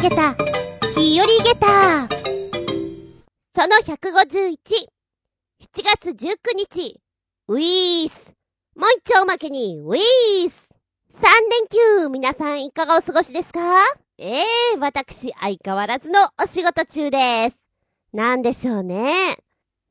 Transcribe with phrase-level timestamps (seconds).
[0.00, 0.34] げた、
[0.96, 2.08] 日和げた。
[3.54, 4.56] その151、7
[5.84, 6.98] 月19日、
[7.48, 8.32] ウィース。
[8.76, 10.68] もう一丁おまけに、ウィース。
[11.12, 13.60] 3連休、皆さんいかがお過ごしですか？
[14.16, 17.58] ええー、私、相変わらずのお仕事中です。
[18.14, 19.36] なんでしょうね。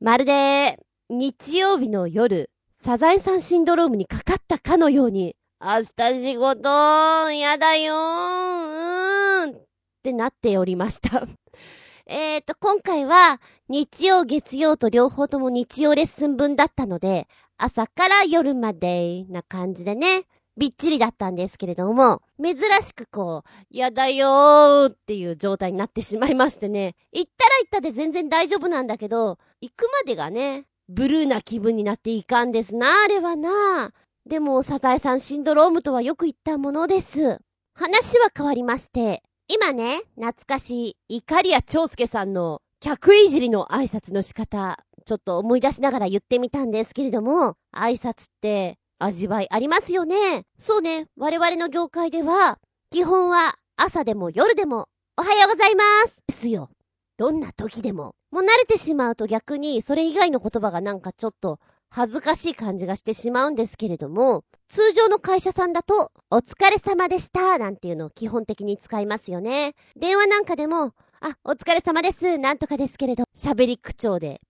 [0.00, 2.50] まるで、日曜日の夜、
[2.84, 9.69] サザエさんシンドロームにかかったかのように、明日仕事、やだよー、うーん、
[10.00, 11.26] ってなっておりました。
[12.06, 20.24] えーと、今回は、日曜、月曜と両方とも日曜レッスン分だったので、朝から夜まで、な感じでね、
[20.56, 33.92] びっちりだったんですけれども、珍しくこう、やだよーっていう状態になってしまいましてね、行ったら行ったで全然大丈夫なんだけど、行くまでがね、ブルーな気分になっていかんですな、あれはな。
[34.26, 37.38] でも、サザエさんシンドロームとはよく言ったものです。
[37.74, 50.44] 話は変わりまして、今ね、懐かしい、イカリア長介さんの客いじりの挨拶の仕方、ちょっと思い出しながら言ってみたんですけれども、挨拶って味わいありますよね。
[50.56, 56.70] そうね、我々の業界では、基本は朝でも夜でも、おはようございますですよ。
[57.16, 58.14] どんな時でも。
[58.30, 69.74] もう慣れてしまうと逆に、それ以外の言葉がなんかちょっと、恥ずかしい感じがしてしまうんですけれども、通常の会社さんだと、お疲れ様でしたなんていうのを基本的に使いますよね。
[69.96, 74.40] 電話なんかでも、あ、お疲れ様ですなんとかですけれど、喋り口調で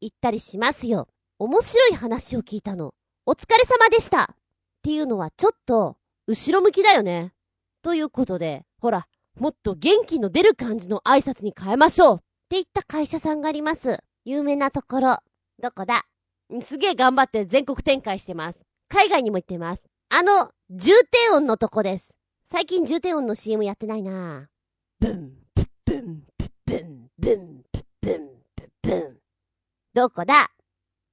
[0.00, 1.08] 言ったりしますよ。
[1.38, 2.94] 面白い話を聞いたの。
[3.26, 4.26] お疲れ様でしたっ
[4.82, 7.34] ていうのはちょっと、後ろ向きだよね。
[7.82, 9.08] ということで、ほら、
[9.38, 13.98] もっと元気の出る感じの挨拶に変えましょうって言った会社さんがあります。
[14.24, 15.18] 有名なところ。
[15.62, 16.06] どこだ？
[16.62, 18.58] すげえ頑張って全国展開してます。
[18.92, 19.82] 海外にも行ってます。
[20.08, 22.12] あの、重低音のとこです。
[22.44, 24.48] 最近重低音の CM やってないな
[24.98, 27.64] ブン、プッブン、プッブン、ブン、
[28.00, 29.18] ブン、プッブン。
[29.94, 30.34] どこだ？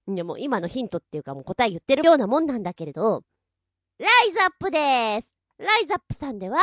[0.07, 3.23] でも今のヒントっていうかもう答え言ってるようなもんなんだけれど、
[3.99, 5.27] ライズアップでーす
[5.59, 6.59] ライズアップさんでは、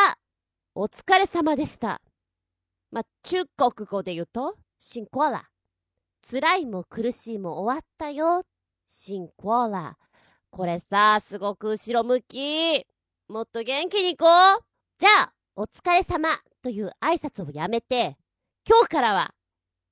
[0.74, 2.00] お疲れ様でした。
[2.90, 5.48] ま、中国語で言うと、シンコーラ。
[6.28, 8.42] 辛いも苦しいも終わったよ。
[8.88, 9.96] シンコーラ。
[10.56, 12.86] これさ、すごく後ろ向き。
[13.26, 14.62] もっと元気に行こう。
[14.98, 16.28] じゃあ、お疲れ様
[16.62, 18.16] という挨拶をやめて、
[18.64, 19.34] 今日からは、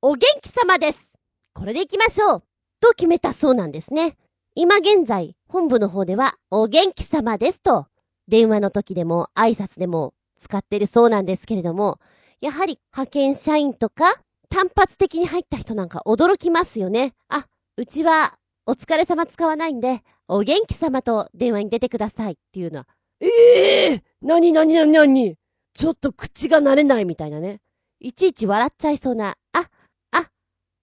[0.02, 1.10] お元気様です。
[1.52, 2.42] これで行きましょう。
[2.78, 4.16] と決めたそうなんですね。
[4.54, 7.88] 今現在、本部の方では、お元気様ですと、
[8.28, 11.98] 電話の時でも挨拶でも使ってるそうなんですけれども、
[12.40, 14.04] やはり派遣社員とか、
[14.48, 17.14] 単発的に入った人なんか驚きますよね。
[17.28, 22.86] あ、うちはお疲れ様使わないんで、お元気様と電話に出てくださいっていうのは、
[23.20, 25.36] ええー、なになになになに
[25.74, 27.60] ちょっと口が慣れないみたいなね。
[28.00, 29.68] いちいち笑っちゃいそうな、あ、
[30.10, 30.30] あ、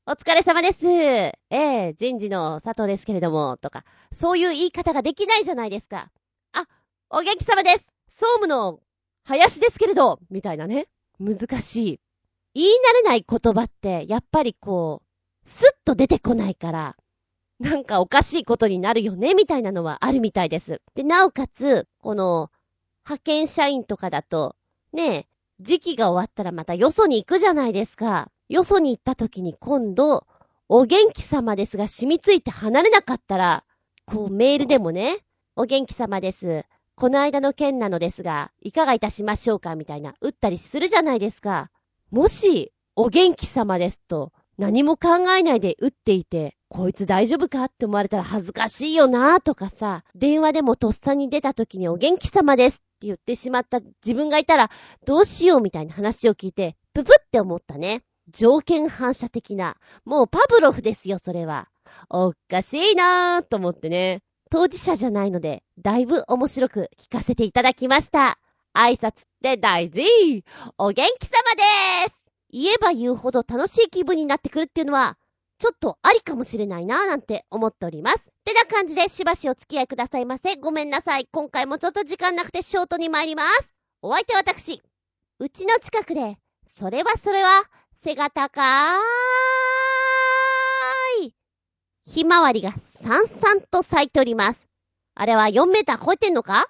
[0.06, 0.88] お疲れ様です。
[0.88, 6.12] ええ人事の佐藤ですけれども、とか、そういう言い方ができないじゃないですか。
[6.54, 6.66] あ、
[7.10, 7.88] お元気様です。
[8.08, 8.80] 総務の
[9.26, 10.88] 林ですけれど、みたいなね。
[11.20, 12.00] 難しい。
[12.54, 16.96] 言い慣れない言葉って、やっぱりこう、スッと出てこないから、
[17.60, 20.82] なんかおかしいことになるよね、みたいなのはあるみたいです。
[20.96, 22.50] で、なおかつ、この、
[23.06, 24.56] 派遣社員とかだと、
[24.94, 25.28] ねえ、
[25.60, 28.32] 時期が終わったらまたよそに行くじゃないですか。
[28.48, 30.26] よそに行った時に今度、
[30.70, 33.66] お元気様ですが染みついて離れなかったら、
[34.06, 35.18] こうメールでもね、
[35.56, 36.64] お元気様です。
[36.96, 41.72] この間の件なのですが、いかがいたしましょうかみたいな、打ったりするじゃないですか。
[42.12, 54.70] もし、お元気様ですと、何も考えないで打っていて、こいつ大丈夫かって思われたら恥ずかしいよなとかさ、電話でもとっさに出た時にお元気様ですって言ってしまった自分がいたら、
[55.06, 58.04] どうしようみたいな話を聞いて、ぷぷって思ったね。
[58.28, 59.78] 条件反射的な。
[60.04, 61.70] もうパブロフですよ、それは。
[62.10, 64.20] おっかしいなぁと思ってね。
[64.52, 68.38] 当事者じゃないので、だいぶ面白く聞かせていただきました。
[68.74, 70.04] 挨拶って大事
[70.78, 72.19] お元気様でーす
[72.52, 75.18] 言えば言うほど楽しい気分になってくるっていうのは、
[75.60, 78.26] ちょっとありかもしれないなぁなんて思っております。
[78.46, 80.56] てな感じでしばしお付き合いくださいませ。
[80.56, 81.28] ごめんなさい。
[81.32, 83.72] 今回もちょっと時間なくてショートに参ります。
[84.02, 84.82] お相手は私。
[85.40, 86.38] うちの近くで、
[86.80, 87.64] それはそれは、
[88.02, 88.62] 背が高
[91.22, 91.34] い。
[92.06, 94.66] ひまわりがさんさんと咲いております。
[95.16, 96.66] あれは4メーター超えてんのか？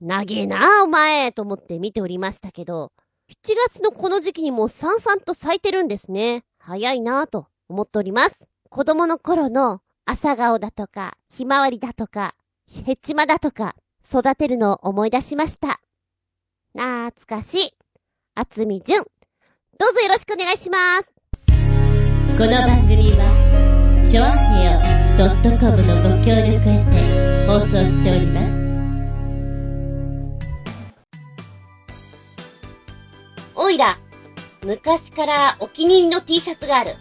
[0.00, 2.92] 長えなお前と思って見ておりましたけど、
[3.28, 6.44] 7月のこの時期にもうさんさんと咲いてるんですね。
[6.58, 8.38] 早いなぁと思っております。
[8.70, 12.36] 子供の頃の朝顔だとか、ひまわりだとか、
[12.84, 13.74] ヘチマだとか、
[14.08, 15.80] 育てるのを思い出しました。
[16.72, 17.74] 懐かしい。
[18.36, 21.12] あつみじゅん、どうぞよろしくお願いします。
[22.38, 24.78] この番組は、ちょあへよ
[25.58, 28.55] .com のご協力へて放送しております。
[33.76, 33.98] おいら、
[34.64, 36.96] 昔からお気に入りの T シャツがある。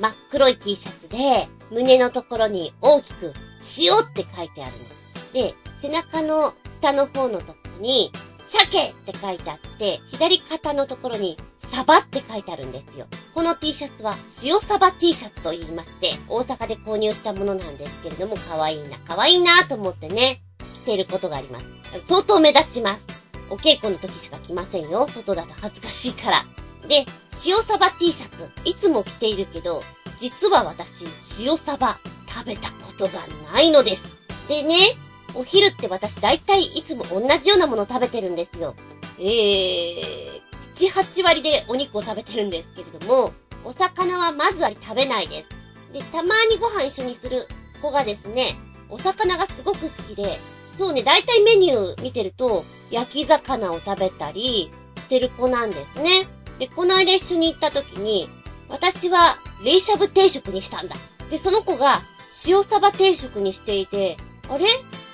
[0.00, 3.32] 真っ黒い T シャツで、胸のところに大きく、
[3.78, 5.32] 塩って書いてあるの。
[5.32, 8.10] で、背中の下の方のところに、
[8.48, 11.36] 鮭って書いてあって、左肩のところに、
[11.70, 13.06] サバって書いてあるんですよ。
[13.32, 20.42] この T シャツは、塩サバ T シャツと言いまして、大阪で購入したものなんですけれども、可愛いな、可愛いなと思ってね、
[20.82, 21.66] 着てることがあります。
[22.08, 23.15] 相当目立ちます。
[23.50, 25.06] お稽古の時しか着ませんよ。
[25.08, 26.46] 外だと恥ずかしいから。
[26.88, 27.04] で、
[27.44, 29.82] 塩サバ T シャツ、いつも着ているけど、
[30.18, 31.04] 実は私、
[31.40, 31.98] 塩サバ
[32.28, 34.02] 食べたことがないのです。
[34.48, 34.96] でね、
[35.34, 38.74] お昼って私大体いつも同じようなもの食べてるんですよ。
[39.18, 40.40] えー、
[40.76, 43.32] 7、8割でお肉を食べてるんですけれども、
[43.64, 45.44] お魚はまずは食べないで
[45.92, 45.92] す。
[45.92, 47.48] で、たまにご飯一緒にする
[47.82, 48.56] 子がですね、
[48.88, 50.38] お魚がすごく好きで、
[50.78, 56.26] そうね、大体メニュー見てると、焼き魚を食べたりしてる子なんですね。
[56.58, 58.28] で、この間一緒に行った時に、
[58.68, 60.96] 私は、冷しゃぶ定食にしたんだ。
[61.30, 62.02] で、その子が、
[62.46, 64.16] 塩サバ定食にしていて、
[64.48, 64.66] あれ？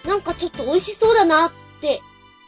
[0.05, 2.03] なんかちょっと美味しそうだなって、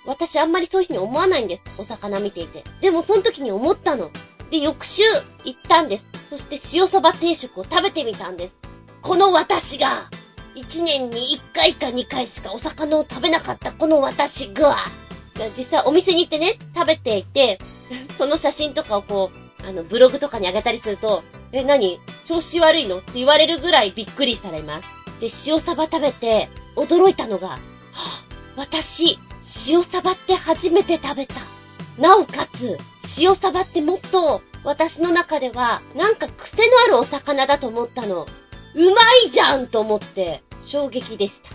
[0.06, 1.80] 私あんまりそういうふうに思わないんです。
[1.80, 2.64] お魚見ていて。
[2.80, 4.10] でもその時に思ったの。
[4.50, 5.02] で、翌週
[5.44, 6.04] 行ったんです。
[6.30, 8.54] そして塩サバ定食を食べてみたんです。
[9.00, 10.10] この私が、
[10.54, 14.84] 1年に1回か2回しかお魚を食べなかったこの私が、
[15.56, 17.58] 実際お店に行ってね、食べていて、
[18.16, 19.30] その写真とかをこ
[19.62, 21.22] う、あの、ブログとかに上げたりすると、
[21.52, 22.00] え、何？
[22.26, 22.98] 調子悪いの？
[22.98, 24.88] って言われるぐらいびっくりされます。
[25.20, 27.58] で、塩サバ食べて、驚いたのが、は
[27.92, 28.22] あ、
[28.56, 29.18] 私、
[29.68, 31.34] 塩サバって初めて食べた。
[31.98, 32.76] なおかつ、
[33.18, 38.26] 塩サバってもっと、私の中では、なんか癖のあるお魚だと思ったの。
[38.74, 41.50] うまいじゃんと思って、衝撃でした。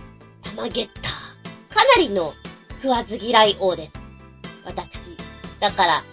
[0.49, 1.73] タマゲッター。
[1.73, 2.33] かなりの
[2.81, 3.91] 食わず嫌い王です。
[4.65, 4.89] 私。
[5.59, 6.03] だから、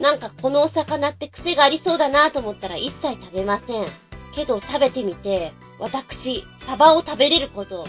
[0.00, 3.86] なんかこのお魚って癖がありそうだなと思ったら一切食べません。
[4.34, 7.86] けど食べてみて、私、サバを食べれること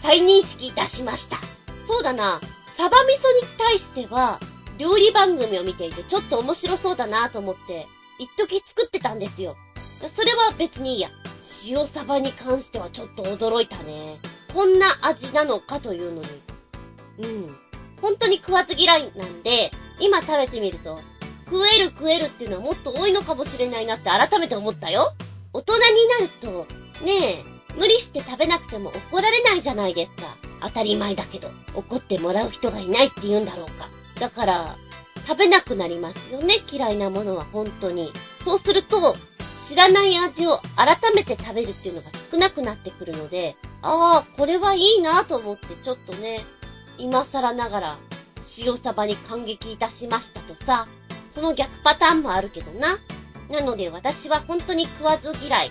[0.00, 1.38] 再認識いたしました。
[1.86, 2.40] そうだな、
[2.76, 4.40] サバ味噌に対しては、
[4.78, 7.86] 料理番組を見ていてちょっと面白そうだなと思って、
[8.18, 9.56] 一時作ってたんですよ。
[10.16, 11.10] それは別にいいや。
[11.66, 14.18] 塩サバに関してはちょっと驚いたね。
[14.52, 16.28] こんな味なのかというのに。
[17.18, 17.56] うん。
[18.00, 21.00] 本当に食わず嫌いなんで、今食べてみると、
[21.46, 25.14] 食える食えるっていうのはもっと多いのかもしれないなって改めて思ったよ。
[25.52, 26.66] 大人になると、
[27.04, 27.44] ねえ、
[27.76, 30.36] 無理して食べなくても怒られないじゃないですか。
[30.62, 33.88] 当たり前だけど、怒ってもらう人がいないって言うんだろうか。
[34.18, 34.76] だから、
[35.26, 38.12] 食べなくなりますよね、嫌いなものは本当に。
[38.44, 39.14] そうすると、
[39.72, 46.44] 知らない味を改めて食べるっていうのが少なくなってくるので、ああ、これはいいなと思ってちょっとね、
[46.98, 47.98] 今更ながら、
[48.58, 50.86] 塩サバに感激いたしましたとさ、
[51.34, 52.98] その逆パターンもあるけどな。
[53.48, 55.70] なので私は本当に食わず嫌い、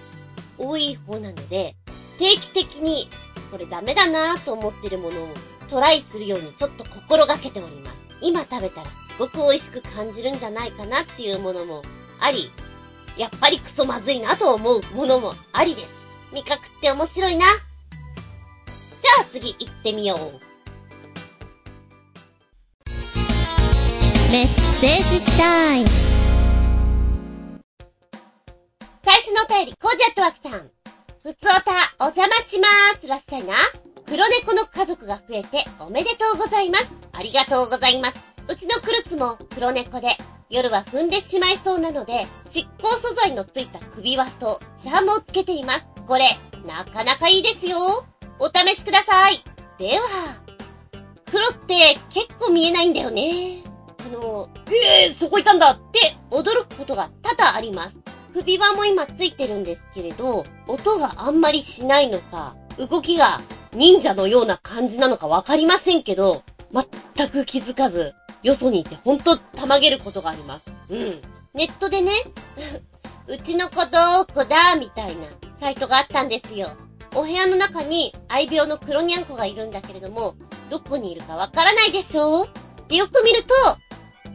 [0.57, 1.75] 多い方なので、
[2.18, 3.07] 定期的に、
[3.51, 5.27] これダメだなと思ってるものを
[5.69, 7.97] トライするようにちょっと心がけております。
[8.19, 11.83] 今食べたらすごく美味しく感じるんじゃないかなっていうものも
[12.19, 12.49] あり、
[13.21, 15.87] やっぱりクソまずいなと思うものもありです。
[16.33, 17.45] 味覚って面白いな。
[17.45, 20.19] じゃあ次行ってみよう。
[24.31, 25.87] メッセージタイム。
[29.04, 30.71] 最初のお便り、コージャットワークさん。
[31.21, 33.07] ふつおた、お邪魔しまーす。
[33.07, 33.54] らっしゃいな。
[34.07, 36.92] 黒猫の家族が増えておめでとうございます。
[37.11, 38.31] ありがとうございます。
[38.51, 40.17] うちのクルッツも黒猫で、
[40.49, 45.85] 夜は踏んでしまいそうなので、執行素材のついた首輪とチャームをつけています。
[46.05, 46.31] これ、
[46.67, 48.05] なかなかいいですよ。
[48.39, 49.41] お試しください。
[49.77, 50.35] では、
[51.31, 53.63] 黒って結構見えないんだよね。
[53.99, 57.95] あの、ええー、そこいたんだって驚くことが多々あります。
[58.33, 63.39] 首輪も今ついてるんですけれど、音があんまりしないのか、動きが
[63.73, 66.43] 忍者のような感じなのかわかりませんけど、
[66.73, 68.13] 全く気づかず、
[68.44, 70.71] よそにいてほんとたまげることがあります。
[70.90, 70.99] うん。
[71.54, 72.11] ネットでね、
[73.28, 75.28] うちの子どこだみたいな
[75.59, 76.71] サイトがあったんですよ。
[77.13, 80.35] お部屋の中に愛病の黒にゃんこがいるんだけれども、
[80.69, 82.47] どこにいるかわからないでしょ？
[82.87, 83.54] で、よく見ると、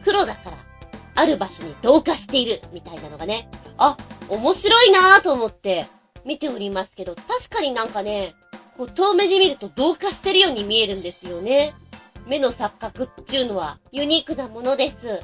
[0.03, 0.57] 黒だから、
[1.15, 3.97] ある場所に同化している、みたいなのがね、あ、
[4.29, 5.87] 面白いなぁと思って
[6.23, 8.35] 見ておりますけど、確かになんかね、
[8.77, 11.73] こう遠目で見ると同化してるように見えるんですよね。
[12.27, 15.19] 目の錯覚っていうのはユニークなものです。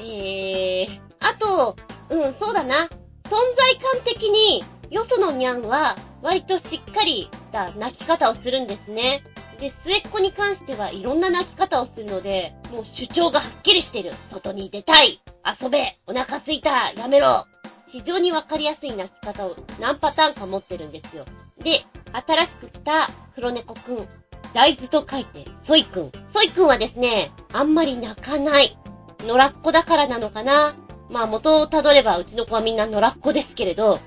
[0.00, 1.76] えー、あと、
[2.10, 2.88] うん、そうだな。
[3.24, 9.24] 存在感的に、よそのニャンは、割としっかりした泣き方をするんですね。
[9.58, 14.12] で、末っ子に関してはいろんな泣き方をするので、もう主張がはっきりしてる。
[14.30, 17.46] 外に出たい遊べお腹すいたやめろ
[17.88, 21.24] 非常にわかりやすい泣き方を何パターンか持ってるんですよ。
[21.58, 21.80] で、
[22.12, 24.08] 新しく来た黒猫くん。
[24.54, 26.12] 大豆と書いて、ソイくん。
[26.26, 28.76] ソイくんはですね、あんまり泣かない。
[29.20, 30.74] 野良っ子だからなのかな
[31.08, 33.98] まあ元をたどればうちの子はみんな野良っ子ですけれど、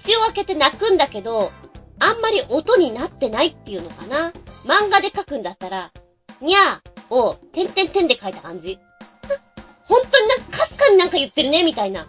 [0.00, 1.50] 口を開けて泣くんだけど、
[1.98, 4.32] あんまり音になってないっていうのかな
[4.64, 5.92] 漫画で書くんだったら、
[6.40, 8.78] にゃーを、てんてんてんで書いた感じ。
[9.86, 12.06] 本当になんかかすかになんか言ってるね、みたいな。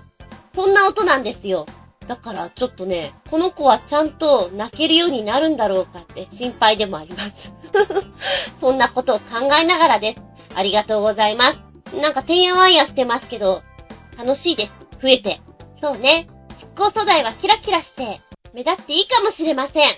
[0.53, 1.65] そんな音なんですよ。
[2.07, 7.51] だからちょっとね、この子はちゃんと泣けるようになるんだろうかって心配でもあります。
[8.62, 10.21] そんなことを考えながらです。
[10.55, 11.95] ありがとうございます。
[11.97, 13.63] なんかてんやわんやしてますけど、
[14.17, 14.74] 楽しいです。
[15.01, 15.39] 増えて。
[15.81, 16.27] そうね。
[16.59, 18.21] 執行素材はキラキラして、
[18.53, 19.89] 目立っていいかもしれません。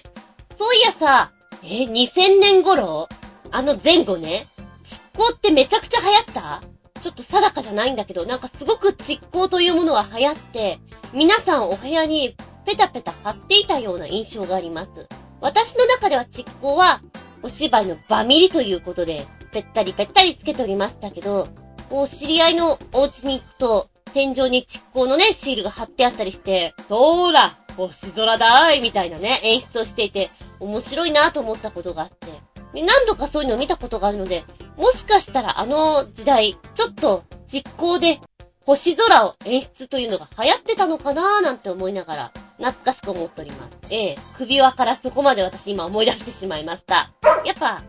[0.58, 1.32] そういやさ、
[1.64, 3.08] え2000年頃
[3.52, 4.48] あの前後ね、
[4.84, 6.62] 執行ってめちゃくちゃ流行った？
[7.02, 10.80] ちょっと定かじゃないんだけど、なんかすごく実行というものが流行って、
[11.14, 12.36] 皆さんお部屋に
[12.66, 15.08] ペタペタ貼っていたような印象があります。
[15.40, 17.02] 私の中では実行は、
[17.42, 21.48] お芝居のバミリということで、ぺったりぺったりつけておりましたけど、
[21.90, 32.28] こう、知り合いのお家に行くと、天井に蓄光のね、シールが貼ってあったりして、そーら、星空だーいみたいなね、演出をしていて、面白いなと思ったことがあって、
[32.74, 34.44] で何度かそういうのを見たことがあるので、
[34.76, 38.20] もしかしたらあの時代、ちょっと実行で
[38.68, 43.78] 星空を演出というのが流行ってたのかなーなんて思いながら、懐かしく思っております。
[43.90, 47.14] ええ、首輪からそこまで私今思い出してしまいました。
[47.46, 47.82] やっぱ、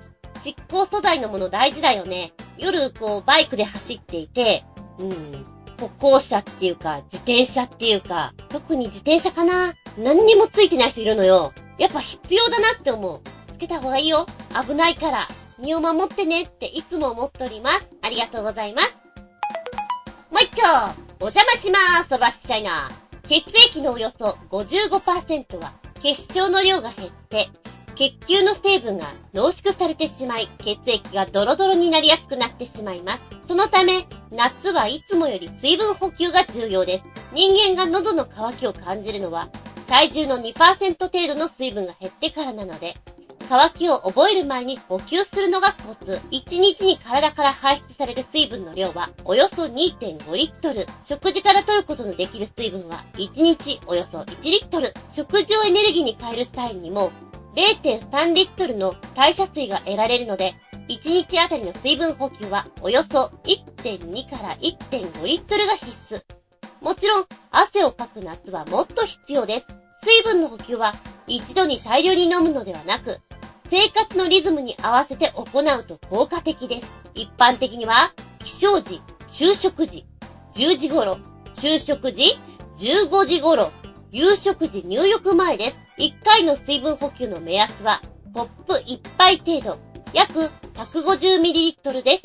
[0.45, 2.33] 実行素材のもの大事だよね。
[2.59, 4.65] 夜、こう、バイクで走っていて、
[5.01, 5.45] うん、
[5.81, 11.53] 歩行者っていうか、自転車っていうか、特に自転車かな何にもついてない人いるのよ。
[11.79, 13.21] やっぱ必要だなって思う。
[13.53, 14.27] つけた方がいいよ。
[14.65, 15.27] 危ないから。
[15.59, 17.89] 身を守ってねっていつも思っております。
[18.01, 18.98] ありがとうございます。
[20.39, 20.63] もう一丁
[21.19, 23.29] お邪魔しまーす、バッシャイナー。
[23.29, 27.49] 血液のおよそ55%は血小の量が減って、
[27.97, 33.23] 血球の成分が濃縮されてしまい、血液がドロドロになりやすくなってしまいます。
[33.49, 37.35] そのため、夏はいつもより水分補給が重要です。
[37.35, 39.49] 人間が喉の渇きを感じるのは、
[39.89, 42.95] 体重の2%程度の水分が減ってからなので、
[43.49, 46.21] 乾きを覚える前に補給するのがコツ。
[46.31, 50.87] 1日に体から排出される水分の量はおよそ2.5リットル。
[51.07, 54.93] 食事から取ることのできる水分は1日およそ1リットル。
[55.13, 57.11] 食事をエネルギーに変える際にも
[57.57, 60.55] 0.3リットルの代謝水が得られるので、
[60.89, 66.23] 1日あたりの水分補給はおよそ1.2から1.5リットルが必須。
[66.83, 69.67] もちろん、汗をかく夏はもっと必要です。
[70.05, 70.93] 水分の補給は
[71.27, 73.21] 一度に大量に飲むのではなく、
[73.71, 76.91] 生活のリズムに合わせて行うと効果的です。
[77.15, 78.13] 一般的には、
[78.45, 80.07] 起床時、昼食時、
[80.55, 81.19] 10時頃、
[81.55, 82.39] 昼食時、
[82.79, 83.71] 15時頃、
[84.11, 85.79] 夕食時入浴前です。
[85.99, 88.01] 1回の水分補給の目安は、
[88.33, 89.77] コップ1杯程度、
[90.15, 92.23] 約 150ml で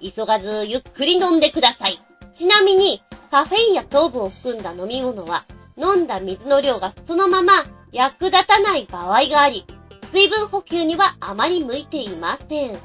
[0.00, 0.14] す。
[0.14, 1.98] 急がずゆっくり飲んでください。
[2.34, 5.44] ちなみに、カフェインや糖分を含んだ飲み物は、
[5.76, 9.66] 飲んだ水の量がそのまま役立たない場合があり、
[10.14, 12.76] 水分補給にはあまり向いていません。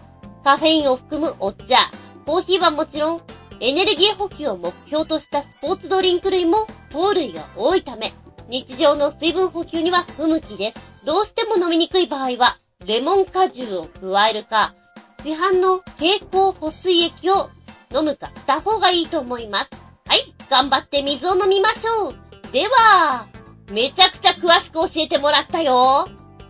[0.43, 1.91] カフェインを含むお茶、
[2.25, 3.21] コーヒーはもちろん、
[3.59, 8.13] エネルギー補給を目標としたスポーツドリンク類も糖類が多いため、
[8.47, 11.03] 日常の水分補給には不向きです。
[11.05, 14.73] どうしても飲みにくい場合は、レモン果汁を加えるか、
[15.21, 17.51] 市販の蛍光補水液を
[17.93, 19.69] 飲むかした方がいいと思います。
[20.07, 22.15] はい、頑張って水を飲みましょう。
[22.51, 23.27] では、
[23.69, 26.07] めちゃくちゃ詳しく教えてもらったよ。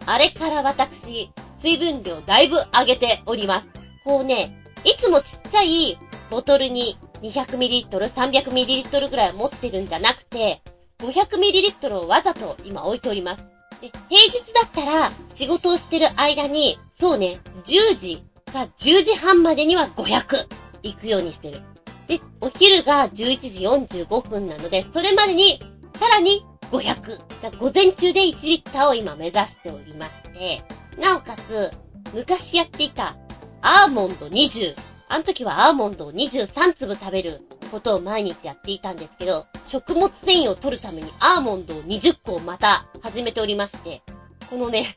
[0.10, 1.30] あれから私、
[1.62, 3.68] 水分量だいぶ上げております。
[4.04, 6.00] こうね、いつもちっちゃい
[6.32, 10.64] ボトルに 200ml、300ml ぐらい持ってるんじゃなくて、
[10.98, 13.44] 500ml をわざと今置いております。
[13.82, 20.48] で、平日だったら仕事をしてる間に、そうね、10時か10時半までには500
[20.82, 21.62] 行くようにしてる。
[22.08, 25.62] で、お昼が11時45分なので、それまでに
[26.00, 27.58] さらに500。
[27.58, 30.64] 午前中で1リッターを今目指しておりまして、
[31.00, 31.72] なおかつ、
[32.14, 33.18] 昔やっていた
[33.62, 34.76] アーモンド20。
[35.12, 44.04] あの時はアーモンドを23粒食べることを毎日やっていたんですけど、食物繊維を取るためにアーモンドを20個をまた始めておりまして、
[44.50, 44.96] このね、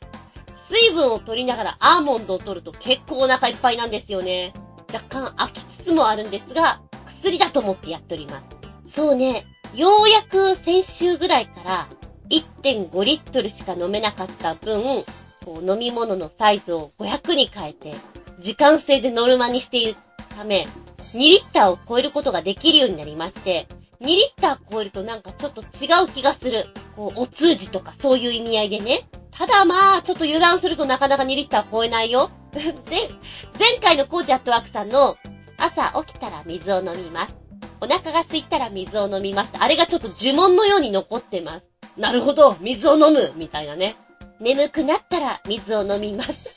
[0.69, 4.53] 水分を取りながらアーモンドを取ると結構お腹いっぱいなんですよね。
[4.91, 8.62] 若干飽きつつもあるんですが、薬だと思ってやっております。
[8.95, 11.87] そうね、ようやく先週ぐらいから
[12.29, 15.03] 1.5リットルしか飲めなかった分、
[15.43, 17.91] こう飲み物のサイズを500に変えて、
[18.39, 19.95] 時間制でノルマにしている
[20.35, 20.67] ため、
[21.13, 23.67] 2リッターを超えることができるようになりまして、
[24.01, 26.67] 2リッター超えるとなんかちょっと違う気がする。
[26.95, 29.09] こう、お通じとかそういう意味合いでね。
[29.31, 32.29] ただまあ、ちょっと油断するとなかなか2リッター超えないよ。
[32.53, 33.09] で、
[33.57, 35.17] 前回のコージアットワークさんの
[35.57, 37.42] 朝起きたら水を飲みます。
[37.83, 39.51] お腹が空いたら水を飲みます。
[39.59, 41.99] あれがちょっと呪文のように残ってます。
[41.99, 43.95] なるほど、水を飲むみたいなね。
[44.39, 46.55] 眠くなったら水を飲みます。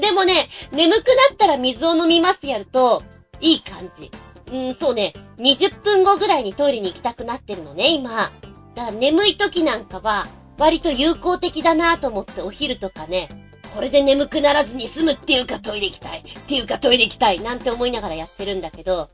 [0.00, 3.02] でもね、眠くなったら水を飲みますやると、
[3.40, 4.08] いい感じ。
[4.52, 8.30] うん、そうね、20分後ぐらいにトイレに行きたくなってるのね、今。
[8.76, 10.28] だから眠い時なんかは、
[10.58, 13.28] 割と有効的だなと思ってお昼とかね、
[13.74, 16.20] これで眠くならずに済むっていうかトイレ行きたい。
[16.20, 17.40] っていうかトイレ行きたい。
[17.40, 19.10] なんて思いながらやってるんだけど、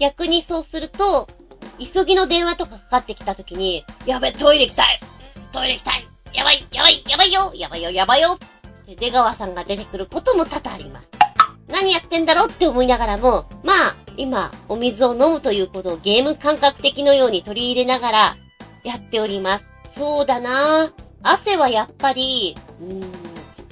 [0.00, 1.28] 逆にそうすると、
[1.78, 4.98] 急ぎの電話とかかかってきた時に、やべ、トイレ行きたい
[5.52, 8.38] トイレ行きたいやばいやばいやばいよやばいよやばいよ
[8.84, 11.08] って出川さんが出てくることも多々あります。
[11.68, 18.36] 何やってんだろうって思いながらも、まあ、今、お水を飲むということをゲーム感覚的のように取り入れながら
[18.84, 19.64] やっております。
[19.96, 20.92] そうだな
[21.22, 23.00] 汗はやっぱり、うーん、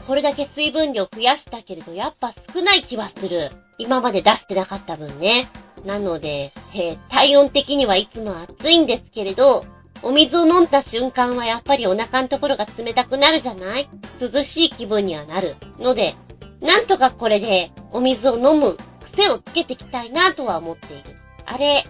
[0.07, 3.51] これだけ水分量増やしたけれど、やっぱ少ない気はする。
[3.79, 5.49] 今まで出してなかった分ね。
[5.85, 9.65] なので、えー、体温的にはいつも暑いんですけれど、
[10.03, 13.89] お水を飲んだ瞬間はやっぱりお腹のところが冷たくなるじゃない？
[14.21, 15.57] 涼しい気分にはなる。
[15.79, 16.15] ので、
[16.61, 21.17] なんとかこれでお水を飲む癖をつけていきたいなとは思っている。
[21.47, 21.85] あれ、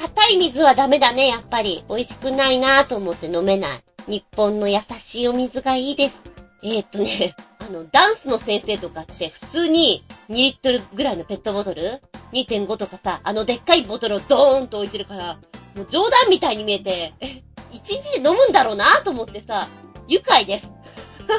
[0.00, 1.84] 硬い水はダメだね、やっぱり。
[1.88, 3.82] 美味しくないなと思って飲めない。
[4.06, 6.18] 日本の優しいお水がいいです。
[6.62, 12.00] えー、っとね、あの、ダンスの先生とかって普通に2リットルぐらいのペットボトル
[12.32, 15.34] ?2.5 とかさ、あのでっかいボトルをドーンと置いてるから、
[15.76, 19.66] もう冗談みたいに見えて、え、一日で飲むんだろうなと思ってさ、
[20.06, 20.70] 愉快です。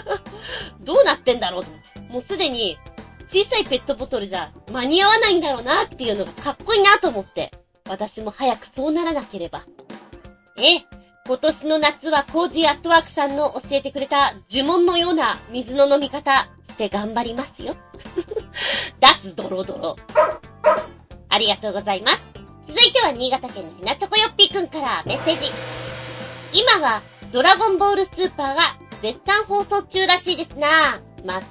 [0.82, 1.72] どうなってんだろうと。
[2.10, 2.78] もうすでに、
[3.30, 7.52] 小さいペットボトルじゃ間に合わないんだろうなっていうのがかっこいいなと思って。
[7.90, 9.66] 私も早くそうならなければ。
[10.58, 10.82] え、
[11.26, 17.76] 今年の夏はコージーアットワークさんの教えてくれた呪文のような水の飲み方して頑張りますよ。
[19.00, 19.96] 脱ドロドロ。
[21.30, 22.22] ありがとうございます。
[22.68, 25.50] 続いては新潟県のひなちょこよっぴーくんからメッセージ。
[26.52, 31.00] 今はドラゴンボールスーパーが絶賛放送中らしいですな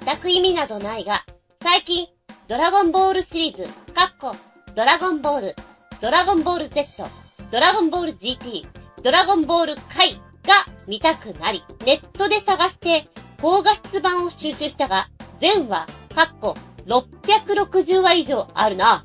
[0.04, 1.24] 全く意味などないが、
[1.62, 2.08] 最近、
[2.46, 4.36] ドラゴンボールシリーズ、カッコ、
[4.74, 5.56] ドラゴンボール、
[6.02, 7.04] ドラゴンボール Z、
[7.50, 8.66] ドラゴンボール GT、
[9.02, 10.12] ドラゴンボール回
[10.44, 13.08] が見たくなり、ネットで探して
[13.40, 15.08] 高画質版を収集したが、
[15.40, 16.54] 全話、カッコ、
[16.86, 19.04] 660話以上あるな。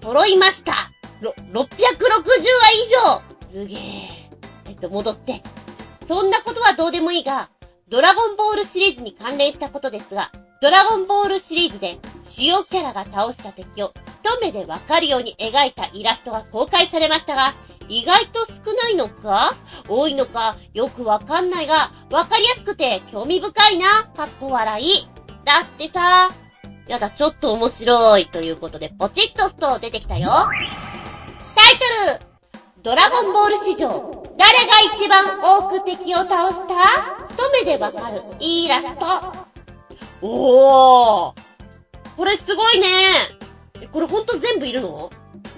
[0.00, 1.62] 揃いました、660話
[2.70, 3.78] 以上すげえ。
[4.68, 5.42] えっと、戻って。
[6.06, 7.50] そんなことはどうでもいいが、
[7.88, 17.52] ドラゴンボールシリーズに関連したことですが、ドラゴンボールシリーズで主要キャラが倒した敵を一目でわかるように描いたイラストが公開されましたが、
[17.92, 19.52] 意外と少ないのか？
[19.86, 20.56] 多いのか？
[20.72, 24.04] よくわかんないが、わかりやすくて興味深いな？
[24.16, 25.06] かっこ笑い。
[25.44, 26.30] だってさ、
[26.88, 28.28] やだ、ちょっと面白い。
[28.28, 30.30] ということで、ポチッとスト出てきたよ。
[31.54, 31.74] タイ
[32.14, 32.26] トル。
[32.82, 36.74] ドラゴンボール史上、誰が一番多く敵を倒した？
[37.28, 38.22] 一目でわかる。
[38.40, 39.06] イラスト。
[40.22, 41.34] おー！
[42.16, 42.88] これすごいね、
[43.92, 45.10] これほんと全部いるの？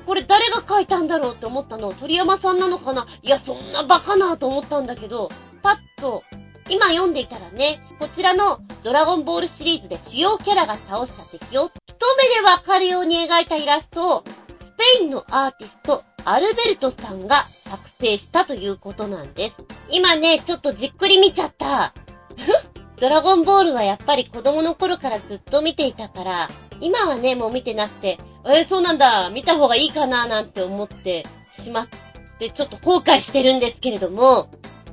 [0.07, 3.07] これ誰が書いたんだろうって思ったの鳥山さんなのかな？
[3.23, 5.31] いや、そんなバカなと思ったんだけど、
[5.63, 6.23] パッと、
[6.69, 11.73] 今読んでいたらね、こちらのドラゴンボールシリーズで主要キャラが倒した敵を一
[12.17, 19.57] 目でわかるように描いたイラストを、スペインのアーティスト、アルベルトさんが作成したということなんです。
[19.91, 21.95] 今ね、ちょっとじっくり見ちゃった。
[22.97, 26.49] ドラゴンボールはやっぱり子供の頃からずっと見ていたから、
[26.81, 31.25] 今はね、もう見てなくて、えー、そうなんだ、見た方がいいかななんて思って
[31.59, 31.89] しまっ
[32.39, 34.49] て、ちょっと後悔してるんですけれども、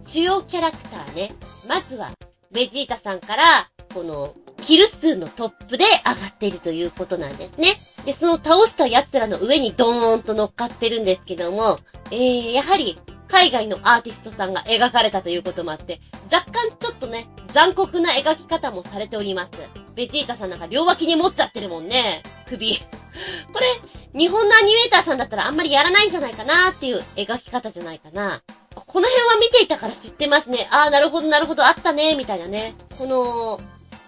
[0.07, 1.31] 主要キャラクターね、
[1.67, 2.11] まずは、
[2.51, 7.75] ベジータさんから、この、キル数のトップで上がっているということなんですね。
[8.05, 11.79] で、その倒した奴らの上にドーンと乗っかってるんですけども、
[12.11, 12.99] えー、やはり、
[13.31, 19.51] 海外のアーティストさんが描かれたということもあって、若干ちょっとね、残酷な描き方もされております。
[19.95, 22.23] ベジータさんなんか両脇に持っちゃってるもんね。
[22.47, 22.77] 首。
[22.77, 23.79] これ、
[24.13, 28.43] 日本のアニメーターさんだったらあんまりやらないんじゃないかなっていう描き方じゃないかな。
[28.75, 30.67] この辺は見ていたから知ってますね。
[30.69, 32.75] ああ、なるほどなるほど、あったね、みたいなね。
[32.97, 33.59] この、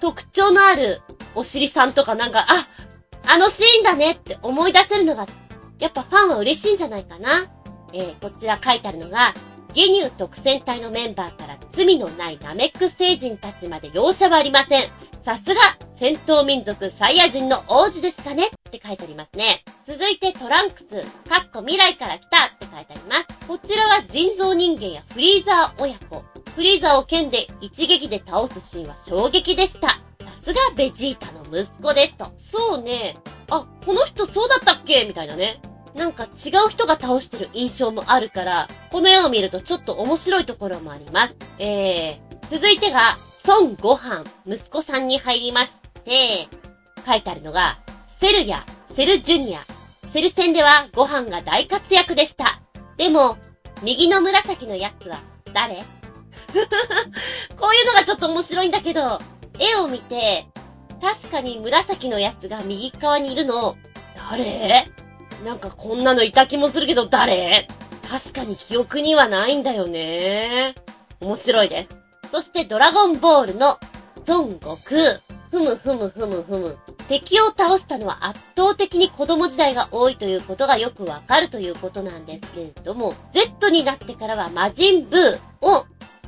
[0.02, 1.02] 特徴のある
[1.34, 2.68] お尻さんとかなんか、あ、
[3.26, 5.26] あのシーンだねって思い出せるのが、
[5.80, 7.46] やっぱファンは嬉しいんじゃないかな。
[7.94, 9.34] えー、こちら書いてあるのが、
[9.74, 14.82] ゲニュー特戦隊のメンバーから罪のないナメック星人たちまで容赦はありません。
[15.26, 15.62] さすが、
[16.00, 18.48] 戦闘民族サイヤ人の王子ですかね？
[18.48, 19.64] って書いてありますね。
[19.88, 20.88] 続いてトランクス、
[21.30, 23.48] かっこ未来から来たって書いてあります。
[23.48, 26.24] こちらは人造人間やフリーザー親子。
[26.54, 29.88] フリーザーを剣で一撃で倒すシーンは衝撃でした。
[29.88, 29.98] さ
[30.44, 32.32] すがベジータの息子ですと。
[32.52, 33.18] そうね。
[33.50, 35.06] あ、この人そうだったっけ？
[35.06, 35.62] みたいなね。
[35.96, 41.36] なんか違う人が倒してる印象もあるから、この絵を見るとちょっと面白いところもあります。
[41.60, 45.74] えー、続いてが、孫悟飯、息子さんに入りまし
[46.06, 46.48] て、
[47.06, 47.78] 書いてあるのが、
[48.20, 48.64] セルや
[48.96, 49.62] セルジュニア。
[50.14, 52.62] セル戦ではご飯が大活躍でした。
[52.98, 53.38] でも、
[53.84, 55.18] 右の紫のやつは
[55.54, 55.76] 誰？
[57.60, 59.20] こういうのがちょっと面白いんだけど、
[59.60, 60.48] 絵を見て、
[61.02, 63.76] 確かに紫のやつが右側にいるの、
[64.16, 64.86] 誰？
[65.44, 67.68] なんかこんなのいた気もするけど誰？
[68.10, 70.76] 確かに記憶にはないんだよね。
[71.20, 71.88] 面白いで
[72.24, 72.30] す。
[72.30, 73.78] そしてドラゴンボールの
[74.28, 75.20] 孫悟空。
[75.52, 76.78] ふむふむふむふむ。
[77.08, 85.86] 敵を倒したのは圧倒的に子供時代が多いということがよくわかるということなんですけれども、Z になってからは魔人ブーを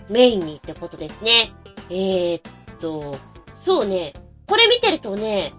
[0.10, 1.52] メインにってことですね。
[1.90, 2.42] えー、っ
[2.80, 3.16] と、
[3.64, 4.14] そうね。
[4.48, 5.54] これ見てるとね、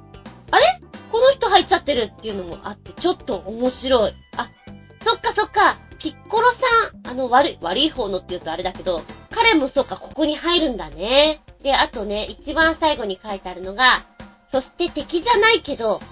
[0.52, 0.80] あれ？
[1.16, 4.12] この人入っちゃってるっていうのもあって、ちょっと面白い。
[4.36, 4.50] あ、
[5.00, 5.78] そっかそっか。
[5.98, 6.58] ピッコロさ
[6.94, 9.00] ん、あの悪い、悪い方のって言うとあれだけど、
[9.30, 11.40] 彼もそうか、ここに入るんだね。
[11.62, 14.02] で、あとね、一番最後に書いてあるのが、
[14.52, 16.02] そして敵じゃないけど、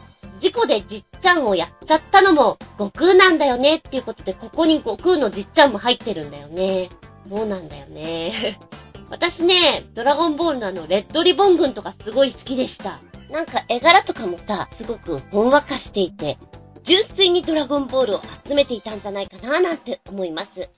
[0.40, 6.88] 事故でじっちゃんをやっちゃったのも、悟空なんだよねっていうことで、ここに悟空のじっちゃんも入ってるんだよね。
[7.29, 8.59] そうなんだよね。
[9.11, 13.01] 私ね、ドラゴンボールのあの、レッドリボン軍とかすごい好きでした。
[13.31, 16.39] なんか絵柄とかもさ、すごくほんわかしていて、
[16.83, 20.49] 純粋にドラゴンボールを集めていたんじゃないかななんて思います。
[20.61, 20.69] さ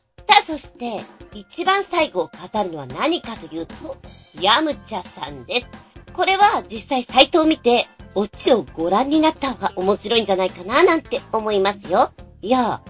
[0.43, 1.01] あ、そして、
[1.35, 3.97] 一番最後を語るのは何かというと、
[4.41, 5.67] ヤムチャさんです。
[6.13, 12.13] これは実際サイトを見て、オチをご覧になった方が面白いんじゃないかななんて思いますよ。
[12.41, 12.81] いや、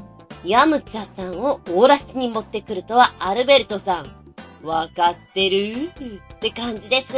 [0.44, 4.26] ヤムチャさんをオーラスに持ってくるとはアルベルトさん。
[4.62, 5.90] わかってる
[6.34, 7.14] って感じです。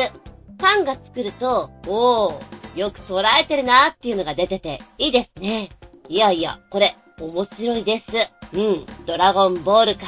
[0.59, 5.68] ファンが作ると、おー、よく捉えてるなーっていうのが出てて、いいですね。
[6.09, 8.57] いやいや、これ、面白いです。
[8.57, 10.07] うん、ドラゴンボールか。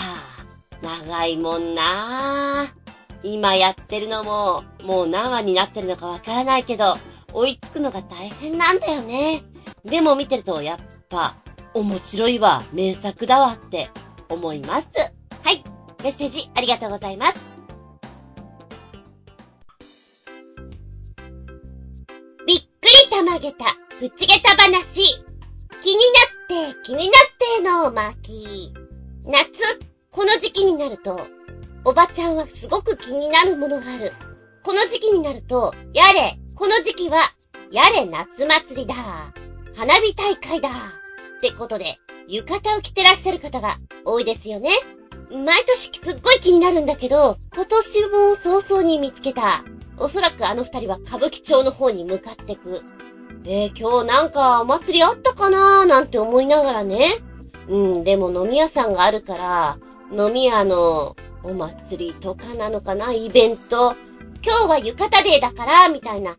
[0.82, 2.80] 長いもんなー
[3.22, 6.94] 今やってるのも、もう何話になってるのかわからないけど、
[7.32, 9.42] 追いつくのが大変なんだよね。
[9.84, 11.34] でも見てると、やっぱ、
[11.74, 13.90] 面白いわ、名作だわって
[14.28, 14.86] 思います。
[15.44, 15.62] はい、
[16.02, 17.49] メッセージありがとうございます。
[23.40, 25.02] げた、ぶちげた話。
[25.82, 28.72] 気になって、気になっての巻。
[29.24, 29.50] 夏、
[30.12, 31.20] この時期になると、
[31.84, 34.12] おばちゃんはすごく気になるものがある。
[34.62, 37.32] この時期になると、やれ、この時期は、
[37.70, 38.94] やれ夏祭りだ。
[39.74, 40.68] 花火大会だ。
[40.68, 41.96] ってことで、
[42.28, 44.70] 浴衣を着てらっしゃる方が多いですよね。
[45.30, 49.64] 毎年すっごい気になるんだけど、今年も早々に見つけた。
[49.96, 52.82] おそらくあの二人は歌舞伎町の方に向かってく。
[53.46, 57.22] え、今日なんかお祭りあったかなーなんて思いながらね。
[57.68, 59.78] うん、でも飲み屋さんがあるから、
[60.12, 63.94] 飲み屋のお祭りとかなのかなイベント。
[64.42, 66.36] 今日は浴衣デーだから、みたいな。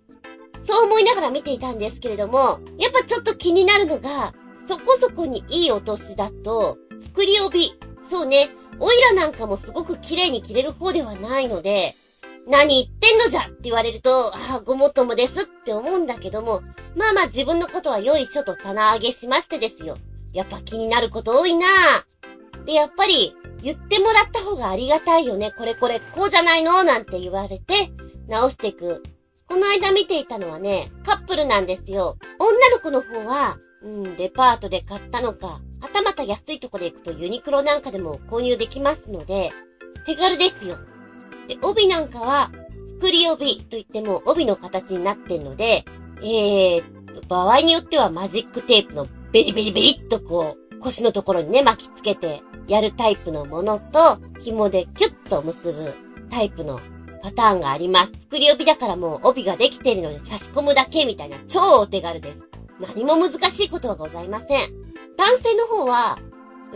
[0.65, 4.33] そう思いながら見ていたんですけれども、やっぱちょっと気になるのが、
[4.67, 7.73] そこそこにいいお年だと、作り帯。
[8.09, 11.95] そうね、オイラなんかもすごく綺麗に着れる方ではないので、
[12.47, 16.61] 何言ってんのじゃって言われると、ああ、ごもっともですって思うんだけども、
[16.95, 19.97] まあまあ自分のことは良いちょと棚上げしましてですよ。
[20.33, 21.67] やっぱ気になること多いな
[22.65, 25.51] で、やっぱり、言ってもらった方がありがたいよね。
[25.57, 26.83] これこれ、こうじゃないの？
[26.83, 27.91] なんて言われて、
[28.27, 29.03] 直していく。
[29.47, 32.17] この間見ていたのはね、カップルなんですよ。
[32.39, 39.51] 女の子の方は、うん、デパートで買ったのか、はたまた安いとこで行くとユニクロなんかでも購入できますので、
[40.05, 40.77] 手軽ですよ。
[41.47, 42.51] で、帯なんかは、
[42.95, 45.85] 作り帯といっても帯の形になってんので、
[46.21, 46.83] えー、
[47.27, 55.93] 場合によってはマジックテープのベリベリベリっとこう、腰のところにね、巻きつけてやるタイプのものと、紐でキュッと結ぶ
[56.29, 56.79] タイプの
[57.21, 58.11] パターンがあります。
[58.23, 62.37] 作り帯だからもう帯ができているので差し込むだけみたいな超お手軽です。
[62.79, 64.71] 何も難しいことはございません。
[65.17, 66.17] 男性の方は、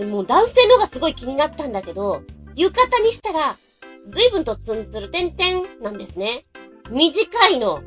[0.10, 2.21] もう男性の方がすごい気になったんだけど、
[2.56, 3.56] 浴衣にしたら
[4.11, 6.43] 随分とツンツルテンテンなんですね。
[6.91, 7.81] 短いの。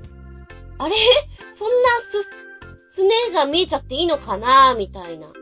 [0.78, 0.94] あれ？
[1.59, 2.22] そんなす、
[2.94, 4.74] すねが見えちゃっていいのかな？
[4.74, 5.28] みたいな。
[5.28, 5.33] で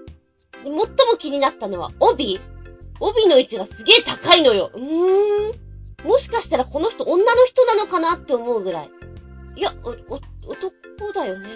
[0.64, 0.86] 最も
[1.18, 2.40] 気になったのは帯
[3.00, 4.70] 帯の位置がすげえ高いのよ。
[4.74, 5.66] うーん。
[6.06, 8.90] もしかしたらこの人女の人なのかなって思うぐらい。
[9.56, 11.48] いや、お、お、男だよね。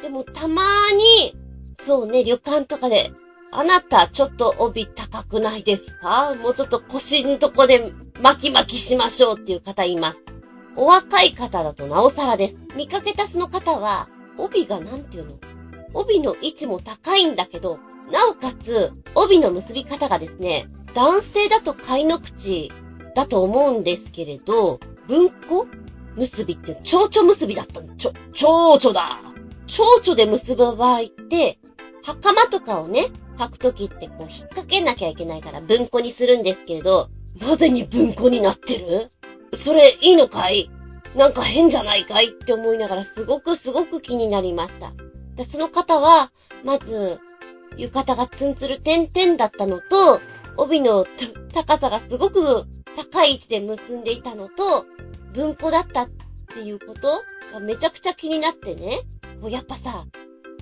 [0.00, 1.36] でもたまーに、
[1.84, 3.12] そうね、旅館とかで、
[3.50, 6.34] あなたちょっと帯高くないですか？
[6.34, 10.18] もうちょっと腰のとこで巻き巻きしましょうっていう方います。
[10.76, 12.76] お若い方だとなおさらです。
[12.76, 15.34] 見かけたその方は、帯がなんていうの？
[15.94, 17.78] 帯の位置も高いんだけど、
[18.12, 22.70] なおかつ、帯の結び方がですね、男性だと貝の口
[23.14, 25.66] だと思うんですけれど、文庫
[26.14, 27.96] 結びって蝶々結びだったの。
[27.96, 29.18] ちょ、蝶々だ
[29.66, 31.58] 蝶々で結ぶ場合って、
[32.02, 37.08] 袴とかをね、履くときってこう引っ掛けなきゃいけないから文庫にするんですけれど、
[37.40, 39.10] なぜに文庫になってる？
[39.56, 40.70] それいいのかい？
[41.16, 44.92] なんか変じゃないかいって思いながらすごくすごく気になりました。
[45.36, 46.32] でその方は、
[46.64, 47.20] まず、
[47.76, 50.20] 浴衣がツンツル点々だったのと、
[50.56, 51.06] 帯の
[51.54, 54.84] 高さがすごく高い位置で結んでいたのと、
[55.32, 56.08] 文庫だったっ
[56.52, 57.22] ていうこと
[57.52, 59.02] がめちゃくちゃ気になってね。
[59.40, 60.04] もうやっぱさ、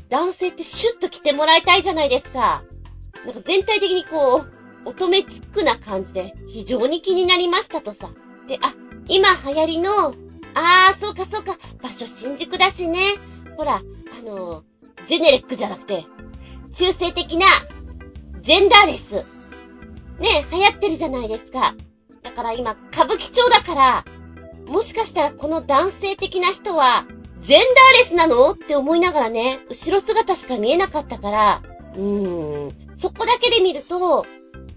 [0.08, 2.62] 男性ってシュッと着てもらいたいじゃないですか。
[3.24, 4.44] なんか全体的にこ
[4.84, 8.10] う、乙女チックな感じで非常に気になりましたとさ。
[8.46, 8.74] で、あ、
[9.08, 10.14] 今流行りの、
[10.54, 13.14] あー、そうかそうか、場所新宿だしね。
[13.56, 13.82] ほら、
[14.18, 14.62] あの
[15.08, 16.06] ジェネレックじゃなくて、
[16.74, 17.46] 中性的な、
[18.42, 19.24] ジェンダーレス。
[20.20, 21.74] ね、流行ってるじゃないですか。
[22.22, 24.04] だから今、歌舞伎町だから、
[24.68, 27.06] もしかしたらこの男性的な人は、
[27.46, 28.50] ジェンダーレスなの？
[28.50, 31.62] って思いながらね、後ろ姿しか見えなかったから、
[31.94, 34.26] うーん、そこだけで見ると、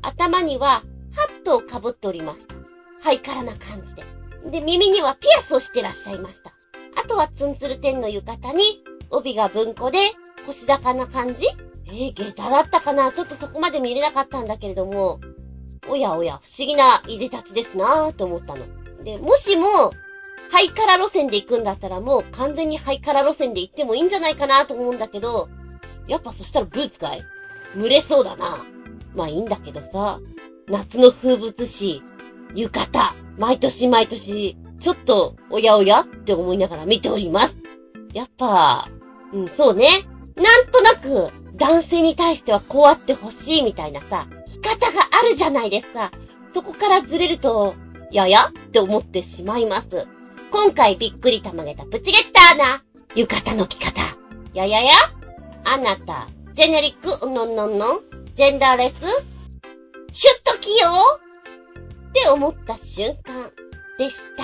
[0.03, 0.83] 頭には
[1.15, 2.53] ハットを被っておりました。
[3.01, 4.59] ハイカラな感じで。
[4.59, 6.53] で、耳にはピアスをしてらっしゃいました。
[6.95, 10.11] あとはツンツル天の浴衣に、帯が文庫で、
[10.45, 11.47] 腰高な感じ
[11.87, 13.11] えー、下駄だったかな？
[13.11, 15.19] ちょっとそこまで見れなかったんだけれども、
[15.89, 18.59] おやおや、不思議ないでたちですなぁと思ったの。
[19.03, 19.91] で、もしも、
[20.51, 25.47] ハイカラ路線で行くんだったらもう完全にハイカラ路線で行ってもいいんじゃないかなと思うんだけど、
[26.07, 27.23] やっぱそしたらブーツかい？
[27.75, 28.57] 蒸れそうだな。
[29.15, 30.19] まあいいんだけどさ、
[30.67, 32.01] 夏の風物詩、
[32.55, 37.55] 浴衣、毎年毎年、ちょっとおやおやって思いながら見ております。
[38.13, 38.87] やっぱ、
[39.33, 40.05] うん、そうね。
[40.35, 46.11] なんとなく、男性に対してはこうあってほしいみたいなさ、着方があるじゃないですか。
[46.53, 47.75] そこからずれると、
[48.11, 50.07] ややって思ってしまいます。
[50.51, 52.83] 今回びっくりたまげたプチゲッターな、
[53.15, 54.01] 浴衣の着方。
[54.53, 54.91] ややや
[55.63, 57.99] あなた、ジェネリック、のんのんのん、
[58.33, 58.95] ジェンダーレス
[60.11, 60.89] シュッと着よ
[61.75, 63.51] うって思った瞬間
[63.99, 64.43] でした。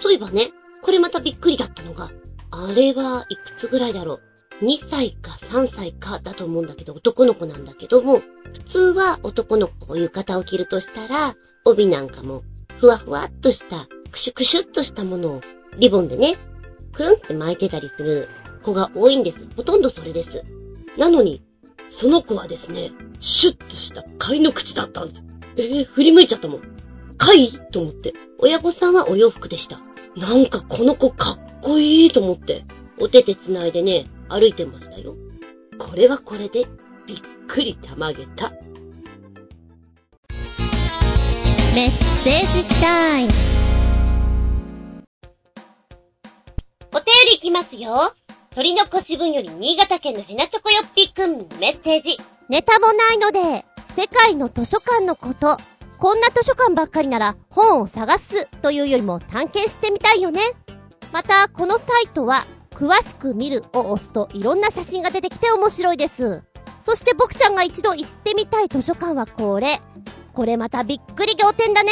[0.00, 0.50] そういえばね、
[0.82, 2.10] これまたびっくりだったのが、
[2.50, 4.20] あれはいくつぐらいだろ
[4.60, 4.64] う。
[4.64, 8.22] 2歳か3歳かだと思うんだけど、男の子なんだけども、
[8.54, 12.42] 普通は男の子浴衣を着るとしたら、帯なんかも
[12.84, 15.40] ふわふわっとした、クシュクシュっとしたものを、
[15.78, 16.36] リボンでね、
[16.92, 18.28] くるんって巻いてたりする
[18.62, 19.38] 子が多いんです。
[19.56, 20.44] ほとんどそれです。
[20.98, 21.42] なのに、
[21.90, 25.22] その子はですね、シュッとした貝の口だったんです。
[25.56, 26.60] えー、振り向いちゃったもん。
[27.16, 28.12] 貝と思って。
[28.38, 29.80] 親御さんはお洋服でした。
[30.14, 32.66] なんかこの子かっこいいと思って、
[33.00, 35.14] お手手繋いでね、歩いてましたよ。
[35.78, 36.66] これはこれで、
[37.06, 37.18] びっ
[37.48, 38.52] くりたまげた。
[41.74, 43.30] メッセージタイム。
[46.92, 48.14] お便りいきますよ。
[48.54, 52.16] 鳥の腰分より新潟県のヘナチョコヨッピーくんメッセージ。
[52.48, 53.64] ネタもないので、
[53.96, 55.56] 世界の図書館のこと、
[55.98, 60.42] こんな図書館ばっかりなら本を探すというよりも探検してみたいよね。
[61.12, 66.44] また、このサイトは、詳しく見るを押すといろんな写真が出てきて面白いです。
[66.84, 69.80] そして僕ちゃんが一度行ってみたい図書館はこれ。
[70.34, 71.90] これまたびっくり仰天だね。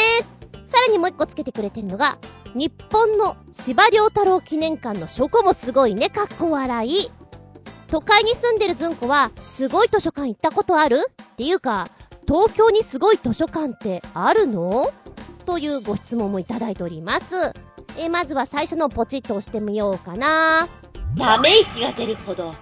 [0.71, 2.17] さらにもう一個つけてくれてるのが、
[2.53, 7.09] 日本の司馬太郎記念館の書庫もすごいね、かっこ笑い。
[7.87, 11.05] 都会に住んでるずんこは、すごい図書館行ったことある？
[11.09, 11.87] っていうか、
[12.27, 14.91] 東京にすごい図書館ってあるの？
[15.45, 17.53] というご質問もいただいております。
[17.97, 20.67] えまずは最初のポチッと押してみようかな。
[21.17, 22.47] ため息が出るほど。
[22.47, 22.55] は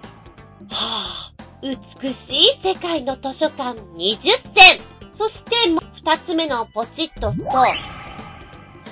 [0.70, 4.20] あ、美しい世界の図書館20
[4.54, 4.80] 選
[5.16, 5.56] そして、
[5.96, 7.44] 二つ目のポチッとすと、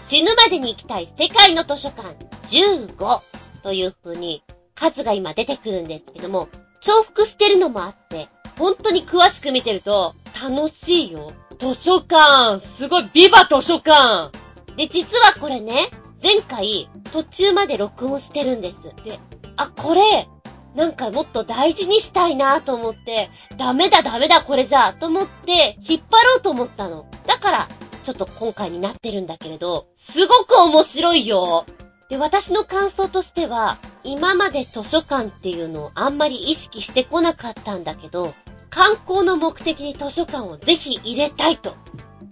[0.08, 2.16] 死ぬまでに行きたい世界の図書館
[2.48, 3.20] 15
[3.62, 4.42] という風に
[4.74, 6.48] 数が今出てくるんですけども、
[6.80, 8.26] 重複してるのもあって、
[8.58, 11.32] 本当に詳しく見てると楽しいよ。
[11.58, 14.30] 図書館すごいビバ図書館
[14.76, 15.90] で、実はこれね、
[16.22, 19.04] 前回途中まで録音してるんです。
[19.04, 19.18] で、
[19.56, 20.28] あ、これ、
[20.74, 27.06] なんかもっと大事にしたいなと思って、ダメだダメだこれじゃと思って、引っ張ろうと思ったの。
[27.26, 27.68] だから、
[28.04, 31.66] ちょっと今回になってるんだけれど、すごく面白いよ
[32.08, 38.34] で、私の感想としては、今まで図書館っていうのをあんまり意識してこなかったんだけど、
[38.68, 41.76] 観光の目的に図書館をぜひ入れたいと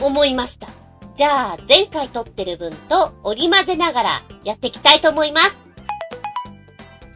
[0.01, 0.69] 思いました。
[1.17, 5.68] じゃあ、前回撮ってる分と織り混ぜながらやっていきたいと思います。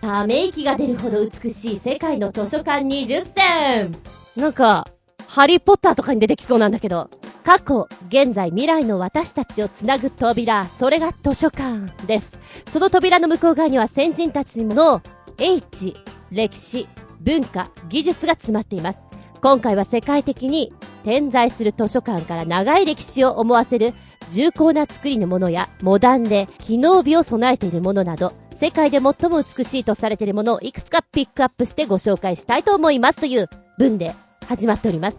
[0.02, 3.94] ため息が出るほど美しい世界の図書館20選
[4.36, 4.88] なんか、
[5.28, 7.08] ハリーポッターとかに出てきそうなんだけど。
[7.44, 12.32] 過去、現在、未来の私たちをつなぐ扉、それが図書館です。
[12.72, 15.02] その扉の向こう側には先人たちの
[15.38, 15.96] 英知、
[16.32, 16.88] 歴史、
[17.20, 18.98] 文化、技術が詰まっています。
[19.40, 20.72] 今回は世界的に
[21.04, 23.94] 点在する図書館から長い歴史を思わせる
[24.30, 34.14] 重厚な作りのものやモダンで機能美を備えているものなど世界で最も美しいとされているものをいくつかピックアップしてご紹介したいと思いますという文で
[34.46, 35.16] 始まっております。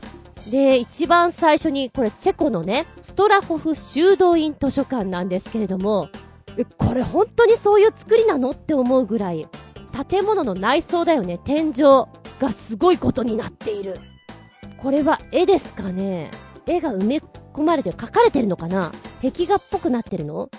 [0.49, 6.07] で、一番最初に、これチェコのね、ストラホフ修道院図書館なんですけれども、
[6.57, 9.45] え、これ本当にそういう作りなのって思うぐらい、
[10.09, 12.05] 建物の内装だよね、天井
[12.39, 13.99] がすごいことになっている。
[14.77, 16.31] これは絵ですかね
[16.65, 17.21] 絵が埋め
[17.53, 20.49] 込まれて書かれてるのかな壁画っぽくなってるの？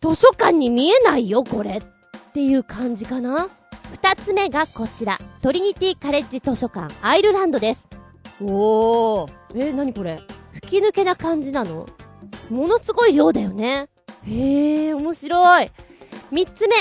[0.00, 1.76] 図書館に見えないよ、これ。
[1.76, 1.80] っ
[2.32, 3.48] ていう感じかな？
[3.92, 5.18] 二つ目がこちら。
[5.42, 7.86] トリニティカレッジ図書館アイルランドです。
[8.40, 9.32] おー。
[9.54, 10.20] えー、なにこれ？
[10.54, 11.86] 吹き抜けな感じなの？
[12.50, 13.88] ものすごい量だよね。
[14.26, 15.70] へえ、面白い。
[16.30, 16.76] 三つ目。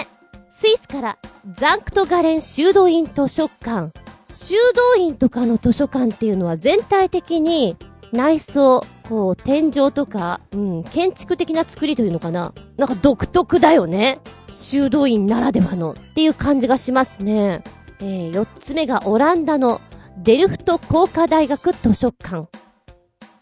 [0.49, 1.17] スイスから
[1.57, 3.91] ザンクトガレン修道院図書館。
[4.29, 7.75] 修道院とかの図書館っていうのは全体的に
[8.11, 12.53] 内装、こう、天井とか、うん、建築的な作りというのかな。
[12.77, 14.19] なんか独特だよね。
[14.49, 17.63] 修道院ならではのっていう感じがしますね。
[17.99, 19.79] えー、4つ目がオランダの
[20.17, 22.47] デルフト工科大学図書館。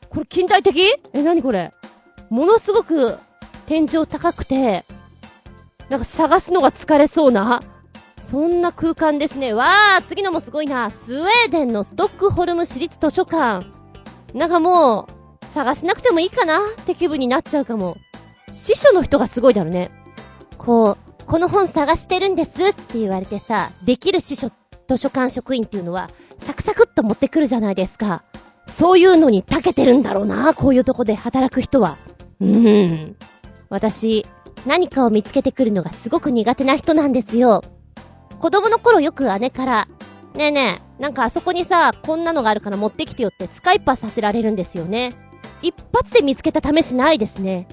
[0.10, 0.82] これ近代的？
[1.14, 1.74] え、なにこれ？
[2.30, 3.18] ものすごく
[3.66, 4.86] 天井高くて、
[5.90, 7.64] なんか探すのが疲れそうな、
[8.20, 9.54] そんな空間ですね。
[9.54, 10.92] わー、次のもすごいな。
[10.92, 13.79] スウェーデンのストックホルム市立図書館。
[14.34, 15.08] なんかも
[15.42, 17.98] う、探せなくてもいいかなって気分になっちゃうかも。
[18.52, 19.92] 司書の人がすごいだろうね。
[20.58, 24.52] こう、この本探してるんですって言われてさ、できる司書、
[24.88, 28.24] 図書館職員っていうのは、サクサクっと持ってくるじゃないですか。
[28.68, 31.98] そういうのに長けてるんだろうな、こういうとこで働く人は。
[32.40, 33.16] うーん。
[33.70, 34.26] 私、
[34.66, 37.64] 何かを見つけてくるのがすごく苦手な人なんですよ。
[38.40, 39.88] 子供の頃よく姉から、
[40.36, 45.14] ねえねえ、なんかあそこにさ、こんなのがあるから持ってきてよって使いっぱさせられるんですよね。
[45.62, 47.68] 一発で見つけた試しないですね。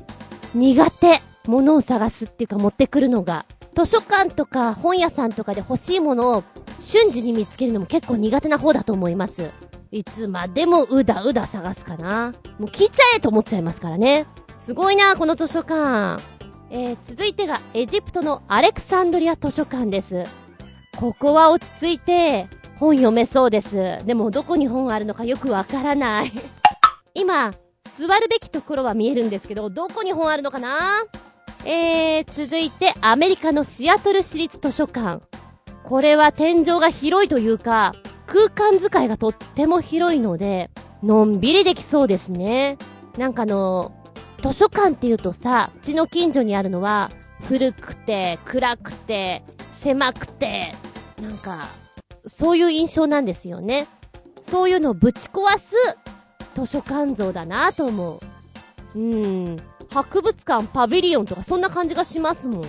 [0.55, 1.21] 苦手。
[1.47, 3.47] 物を探すっていうか持ってくるのが。
[3.75, 6.45] 図書館とか本屋さんとかで欲しいものを
[6.81, 9.51] 瞬時に見つけるのも結構苦手な方だと思います。
[9.93, 12.33] いつまでもうだうだ探すかな。
[12.59, 14.27] もう聞いちゃえと思っちゃいますからね。
[14.57, 16.23] すごいな、この図書館。
[16.71, 20.25] えー、続いてがエジプトのアレクサンドリア図書館です。
[20.97, 24.05] ここは落ち着いて、本読めそうです。
[24.07, 26.33] でも、どこに本あるのかよくわからない。
[27.15, 27.53] 今、
[27.85, 31.05] 座るべきところは見えるんですけど、どこに本あるのかな？
[31.65, 35.23] えー、続いて、アメリカのシアトル市立図書館。
[35.85, 37.95] これは天井が広いというか、
[38.27, 40.71] 空間使いがとっても広いので、
[41.03, 42.79] のんびりできそうですね。
[43.19, 43.93] なんかあの、
[44.43, 47.11] 図書館っていうとさ、うちの近所にあるのは、
[47.43, 50.73] 古くて、暗くて、狭くて、
[51.21, 51.67] なんか、
[52.27, 53.87] そういう印象なんですよね。
[54.41, 55.75] そういうのをぶち壊す
[56.55, 58.21] 図書館像だなと思
[58.95, 58.99] う。
[58.99, 59.57] うん。
[59.93, 62.61] 博物館、パビリオンとかそんな感じがしますもん。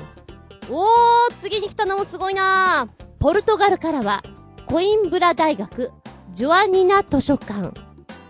[0.69, 4.21] おー、次に来たのもすごいなポルトガルからは、
[4.65, 5.91] コインブラ大学、
[6.33, 7.71] ジョアニナ図書館。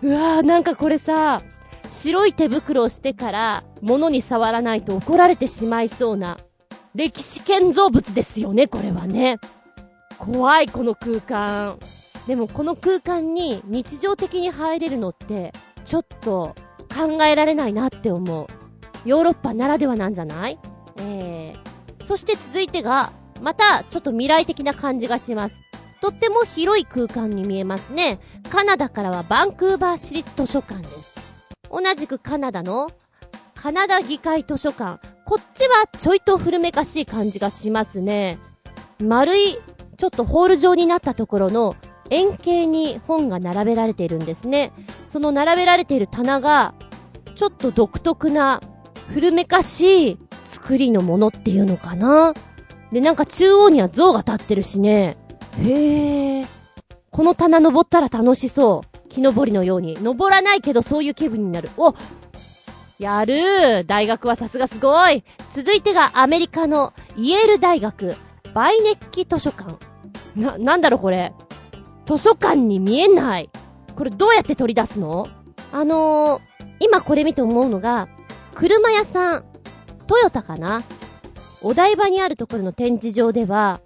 [0.02, 1.42] うわー、なんかこれさ、
[1.90, 6.38] 白い手袋をしてから、物に触らないと怒られてしまいそうな、
[6.94, 9.38] 歴史建造物ですよね、これはね。
[10.18, 11.78] 怖い、この空間。
[12.26, 15.52] でもこの空間に日常的に入れるのって、
[15.84, 16.54] ちょっと
[16.94, 18.46] 考えられないなって思う。
[19.04, 20.58] ヨーロッパならではなんじゃない？
[20.98, 22.04] えー。
[22.04, 25.60] そして続いてが、またちょっと未来的な感じがします。
[26.00, 28.18] とっても広い空間に見えますね。
[28.50, 31.14] カナダからはバンクーバー市立図書館です。
[31.70, 32.90] 同じくカナダの
[33.54, 35.00] カナダ議会図書館。
[35.24, 38.38] こっちはちょいと古めかしい感じがしますね。
[39.02, 39.58] 丸い
[39.98, 41.76] ちょっとホール状になったところの
[42.10, 44.72] 円形に本が並べられているんですね。
[45.06, 46.74] その並べられている棚が、
[47.34, 48.60] ちょっと独特な
[49.12, 52.32] 古めかしい作りのものっていうのかな。
[52.92, 55.16] で、なんか中央には像が立ってるしね。
[55.60, 56.46] へえ。
[57.10, 59.08] この棚登ったら楽しそう。
[59.08, 59.98] 木登りのように。
[60.00, 61.68] 登らないけどそういう気分になる。
[61.76, 61.94] お
[62.98, 65.22] やる大学はさすがすごい
[65.54, 68.16] 続いてがアメリカのイェール大学、
[68.58, 69.76] バイネッキ図書館。
[70.34, 71.32] な、なんだろこれ。
[72.06, 73.50] 図書館に見えない。
[73.94, 75.28] これどうやって取り出すの？
[75.70, 76.42] あのー、
[76.80, 78.08] 今これ見て思うのが、
[78.56, 79.44] 車屋さん、
[80.08, 80.82] トヨタかな？
[81.62, 83.80] お台場にあるところの展示場では、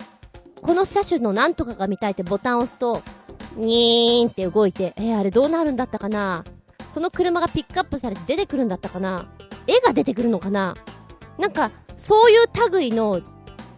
[0.62, 3.02] この車種のなんとかが見たいってボタンを押すと、
[3.56, 6.44] にーんって動いて、えー、あれどうなるんだったかな？
[6.88, 9.28] その車がピックアップされて出てくるんだったかな？
[9.66, 10.72] 絵が出てくるのかな？
[11.38, 13.20] なんか、そういう類の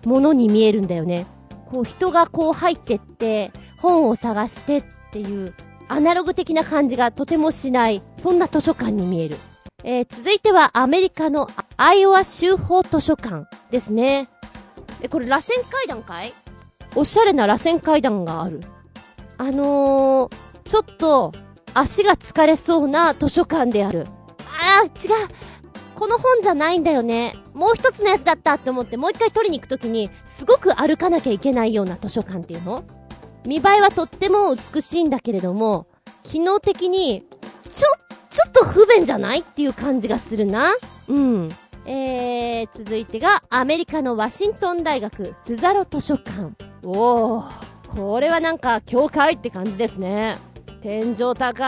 [0.07, 1.27] ものに見えるんだよね。
[1.67, 5.55] こう人がこう入ってって、本を探してっていう、
[5.89, 9.37] アナログ的な感じがとてもしない、そんな図書館に見える。
[9.83, 11.47] えー、続いてはアメリカの
[11.77, 14.29] アイオワ州法図書館ですね。
[15.03, 16.33] え、これ螺旋階段かい？
[16.95, 18.61] おしゃれな螺旋階段がある。
[19.37, 21.33] あのー、ちょっと
[21.75, 24.07] 足が疲れそうな図書館である。
[24.47, 25.29] あー、違う。
[25.95, 27.35] この本じゃないんだよね。
[27.55, 32.85] もう一つのやつだったって思ってもう一回取りに行くときに、すごく歩かなきゃいけないような図書館っていうの？
[33.47, 35.87] 見栄えはとっても美しいんだけれども、
[36.23, 37.27] 機能的に、
[37.75, 37.87] ちょ、
[38.31, 40.73] ちょっと不便じゃないっていう感じがするな。
[41.09, 41.51] うん。
[41.87, 46.55] えー、続いてが、アメリカのワシントン大学スザロ図書館。
[46.83, 50.39] おー、これはなんか、教会って感じですね。
[50.81, 51.65] 天井高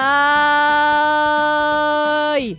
[2.36, 2.58] ーい。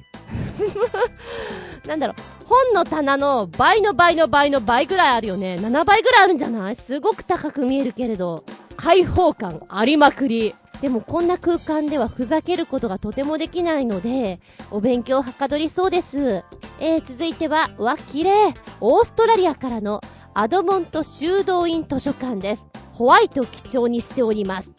[1.88, 5.58] なんだろう、本の棚の倍の倍の倍の倍ぐらいあるよね。
[5.62, 6.76] 7倍ぐらいあるんじゃない？
[6.76, 8.44] すごく高く見えるけれど。
[8.76, 10.54] 開放感ありまくり。
[10.82, 14.40] でもこんな空間ではふざけることがとてもできないので、
[14.70, 16.44] お勉強はかどりそうです。
[16.80, 20.02] えー、続いては、わ、綺麗オーストラリアからの
[20.36, 22.64] アドモント修道院図書館です。
[22.94, 24.70] ホワイトを基調にしております。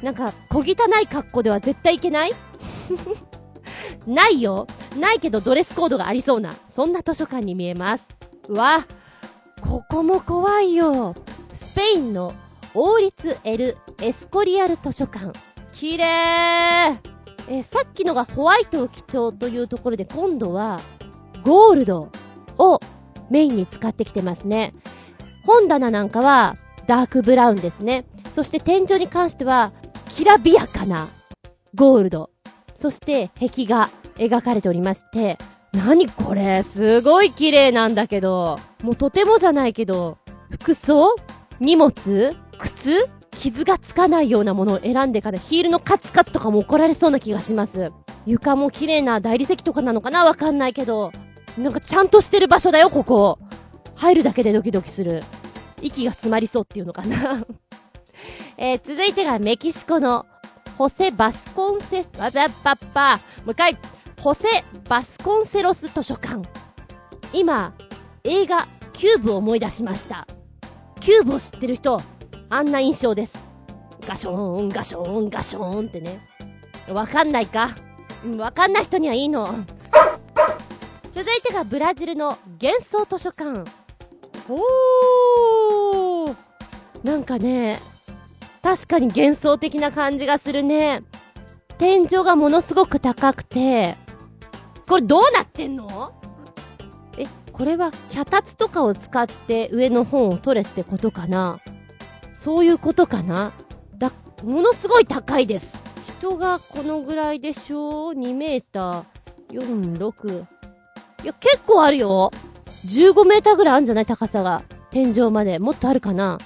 [0.00, 0.64] なんか、小汚
[1.02, 2.32] い格好では絶対いけない？
[4.06, 4.66] ないよ。
[4.98, 8.06] ないけどドレスコードがありそうな、そんな図書館に見えます。
[8.48, 8.86] うわ、
[9.60, 11.14] ここも怖いよ。
[11.52, 12.32] スペインの
[12.74, 15.32] 王立エル・エスコリアル図書館。
[15.72, 16.98] 綺麗
[17.48, 20.80] えさっきのがホワイトを基調というところで今度は
[21.42, 22.10] ゴールド
[22.58, 22.80] を
[23.30, 24.74] メインに使ってきてますね。
[25.44, 26.56] 本棚なんかは
[26.86, 28.06] ダークブラウンですね。
[28.32, 29.72] そして天井に関しては
[30.08, 31.08] きらびやかな
[31.74, 32.30] ゴールド。
[32.78, 35.36] そして壁が描かれておりまして、
[35.72, 40.16] 何これすごい綺麗なんだけど、もうとてもじゃないけど、
[40.48, 41.16] 服装
[41.58, 47.90] 荷物靴傷がつかないようなものを選んでから、ヒールのカツカツとかも怒られそうな気がします。
[48.26, 51.10] 床も綺麗な大理石とかなのかなわかんないけど、
[51.58, 53.40] なんかちゃんとしてる場所だよ、ここ。
[53.96, 55.24] 入るだけでドキドキする。
[55.82, 57.44] 息が詰まりそうっていうのかな
[58.56, 60.26] えー、続いてがメキシコの
[60.78, 63.16] ホセ・バスコンセ、わざっぱっぱ。
[63.16, 63.76] もう一回。
[64.20, 64.46] ホセ・
[64.88, 66.40] バスコンセロス図書館。
[67.32, 67.74] 今、
[68.22, 70.28] 映画、キューブを思い出しました。
[71.00, 72.00] キューブを知ってる人、
[72.48, 73.44] あんな印象です。
[74.06, 76.20] ガショーン、ガショーン、ガショーンってね。
[76.88, 77.74] わかんないか？
[78.36, 79.46] わかんない人にはいいの。
[81.12, 83.68] 続いてがブラジルの幻想図書館。
[84.48, 86.36] おー
[87.02, 87.80] なんかね、
[88.62, 91.02] 確かに幻想的な感じがするね。
[91.78, 93.94] 天井がものすごく高くて、
[94.88, 96.12] これどうなってんの？
[97.16, 101.60] え、これは脚立とかを使って上の本を取れってことかな？
[102.34, 103.52] そういうことかな？
[103.96, 104.10] だ、
[104.42, 105.76] ものすごい高いです。
[106.18, 110.46] 人がこのぐらいでしょ ?2 メーター、4、6。
[111.22, 112.32] いや、結構あるよ。
[112.86, 114.06] 15メーターぐらいあるんじゃない？
[114.06, 114.64] 高さが。
[114.90, 115.58] 天井まで。
[115.58, 116.38] もっとあるかな？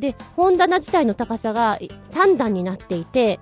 [0.00, 3.38] で、本棚自体の高さが3段になっていて、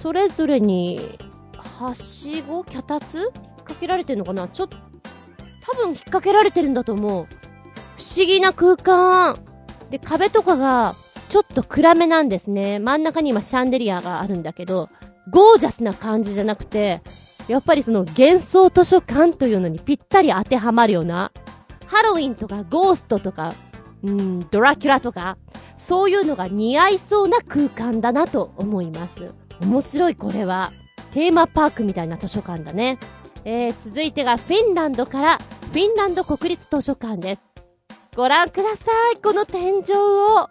[0.00, 1.18] それぞれに、
[1.56, 4.48] はしご脚立引っ掛けられてるのかな？
[4.48, 4.68] ちょっ、
[5.60, 7.26] 多分引っ掛けられてるんだと思う。
[7.96, 9.38] 不思議な空間。
[9.90, 10.96] で、壁とかが、
[11.28, 12.80] ちょっと暗めなんですね。
[12.80, 14.90] 真ん中に今シャンデリアがあるんだけど、
[15.30, 17.00] ゴージャスな感じじゃなくて、
[17.46, 21.30] やっぱりその幻想図書館というのにぴったり当てはまるような、
[21.86, 23.52] ハロウィンとかゴーストとか、
[24.02, 25.38] うん、ドラキュラとか、
[25.76, 29.32] そういうのが似合いそうな空間だなと思います。
[29.60, 30.72] 面白いこれは。
[31.12, 32.98] テーマパークみたいな図書館だね。
[33.44, 37.42] えー、続いてがフィンランドからフィンランド国立図書館です。
[38.14, 40.48] ご覧ください、この天井を。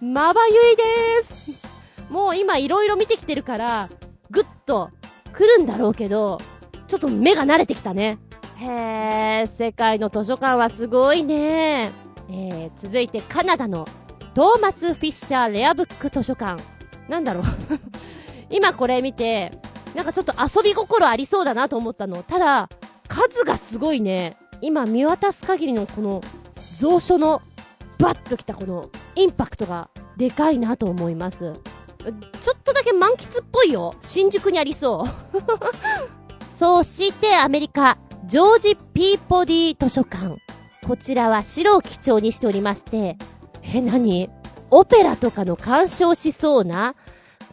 [0.00, 1.68] まばゆいです。
[2.10, 3.88] もう今いろいろ見てきてるから、
[4.30, 4.90] ぐっと
[5.32, 6.38] 来るんだろうけど、
[6.86, 8.18] ちょっと目が慣れてきたね。
[8.56, 11.92] へー、世界の図書館はすごいね。
[12.32, 13.86] えー、続いてカナダの
[14.34, 16.62] トーマス・フィッシャー・レアブック図書館。
[17.08, 17.44] なんだろう
[18.50, 19.50] 今これ見て、
[19.94, 22.22] なんかちょっと遊び心ありそうだなと思ったの。
[22.22, 22.68] ただ、
[23.08, 24.36] 数がすごいね。
[24.60, 26.20] 今見渡す限りのこの
[26.78, 27.42] 蔵書の
[27.98, 31.54] バッときたこのインパクトがでかいなと思います。
[32.40, 33.94] ちょっとだけ満喫っぽいよ。
[34.00, 35.08] 新宿にありそう。
[36.56, 40.36] そしてアメリカ、ジョージ・ピーポディ図書館。
[40.90, 43.16] こちらは白を基調にしておりまして、
[43.62, 44.28] え、何？
[44.72, 46.96] オペラとかの鑑賞しそうな、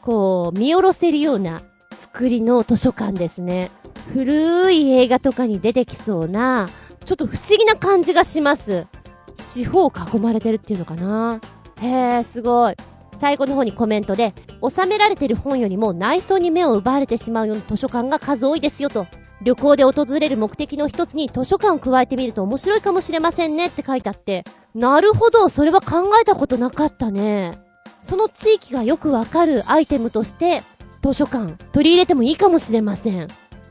[0.01, 1.61] こう、見下ろせるような
[1.93, 3.69] 作りの図書館ですね。
[4.11, 6.67] 古い映画とかに出てきそうな、
[7.05, 8.88] ちょっと不思議な感じがします。
[9.35, 11.39] 四方囲まれてるっていうのかな？
[11.79, 12.73] へえ、すごい。
[13.21, 14.33] 最後の方にコメントで、
[14.67, 19.05] 収められてる本よりも内装に目を奪われてしまうような図書館が数多いですよと。
[19.41, 27.59] 旅行で訪れる目的の一つに図書館を加えてみると面白いかもしれませんねって書いてあって、なるほど、それは考えたことなかったね。
[28.01, 30.61] その地域がよくわかるアイテムとして、
[31.03, 33.27] 図書館取り入れてもいいかもしれません。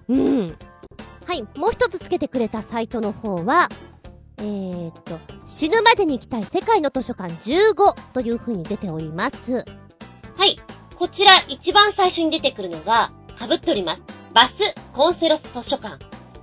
[0.09, 0.57] うん。
[1.25, 3.69] はい、もう一つつけてくれたサイトの方は、
[4.39, 9.65] えー、っと、死ぬまでに行きたい世界の図書館15という風に出ております。
[10.37, 10.57] はい、
[10.97, 14.16] こちら一番最初に出てくるのが、被っております。
[14.37, 14.53] バス・
[14.93, 15.97] コンセロス図書館。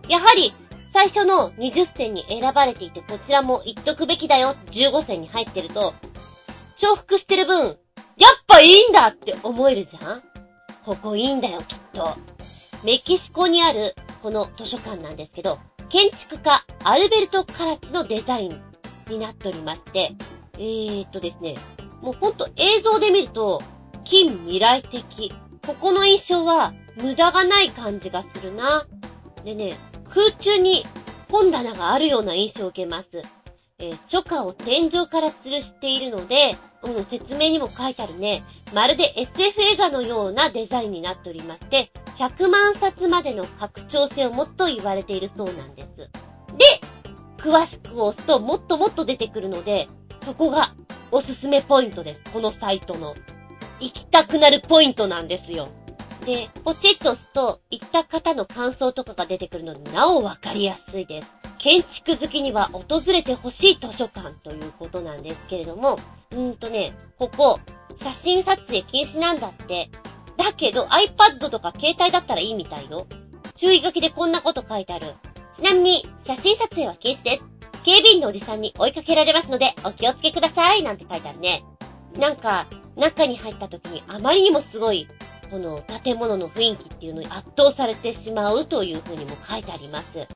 [0.09, 0.51] やはり、
[0.93, 5.93] 最初の20選に選ばれていて、こちらも言っとくべきだよ、15選に入ってると、
[6.79, 7.77] 重複してる分、
[8.17, 10.23] やっぱいいんだって思えるじゃん
[10.83, 12.17] ここいいんだよ、きっと。
[12.83, 18.59] メキシコにある、この図書館なんですけど、建築家、アルベルト・カラチのデザイン
[19.07, 20.15] になっておりまして、
[20.57, 21.53] えーっとですね、
[22.01, 23.61] もうほんと映像で見ると、
[24.03, 25.31] 近未来的。
[25.67, 28.85] ここの印象は、無駄がない感じがするな。
[29.43, 29.73] でね、
[30.09, 30.85] 空中に
[31.29, 33.09] 本棚があるような印象を受けます。
[33.79, 38.43] えー、書家を天井から吊るしているので、うん、説明にも書いてあるね。
[38.73, 45.87] まるで SF 映画のようなデザインになっておりまして、100万冊までの拡張性をもっと言われているそうなんです。
[45.97, 46.09] で、
[47.37, 49.89] 詳しく押すともっともっと出てくるので、
[50.21, 50.75] そこが
[51.11, 52.31] おすすめポイントです。
[52.31, 53.15] このサイトの。
[53.79, 55.67] 行きたくなるポイントなんですよ。
[56.23, 61.37] で、ポチッと押すと、行った方の感想とかが出てくるので、なおわかりやすいです。
[61.57, 65.97] 建築好きには訪れてほしい図書館ということなんですけれども、
[66.31, 67.59] うんとね、ここ、
[67.95, 69.89] 写真撮影禁止なんだって。
[70.37, 73.05] だけど iPad とか携帯だったらいいみたいよ。
[73.55, 75.07] 注意書きでこんなこと書いてある。
[75.55, 77.43] ちなみに、写真撮影は禁止です。
[77.83, 80.83] 警備員のおじさんに追いかけられますので、お気をつけください。
[80.83, 81.63] なんて書いてあるね。
[82.17, 85.07] なんか、中に入った時にあまりにもすごい
[85.53, 90.15] この建物の雰囲気っていうのに圧倒されてしまうというふうにも書いてあります。
[90.15, 90.27] で、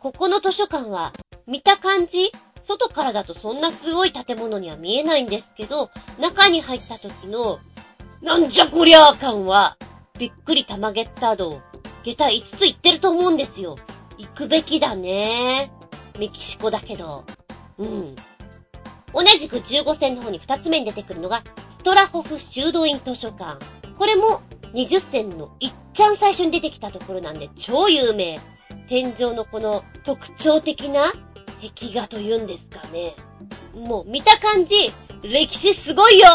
[0.00, 1.12] ここの図書館は、
[1.46, 2.32] 見た感じ、
[2.62, 7.58] 外からだとそんなすごい建物には見えないんですけど、中に入った時の、
[8.22, 9.76] なんじゃこりゃー感は、
[10.18, 11.60] びっくり玉ゲッタード、
[12.02, 13.76] 下駄5つ行ってると思うんですよ。
[14.16, 15.70] 行くべきだね
[16.18, 17.24] メキシコだけど。
[17.76, 18.16] うん。
[19.12, 21.42] 同じく15戦の方に2つ目に出てくるのが、
[21.72, 23.75] ストラホフ修道院図書館。
[23.98, 24.40] これも
[24.74, 28.38] 20銭のいっちゃん最初に出てきたところなんで超有名。
[28.88, 31.12] 天井のこの特徴的な
[31.60, 33.16] 壁画というんですかね。
[33.74, 34.92] もう見た感じ、
[35.22, 36.28] 歴史すごいよ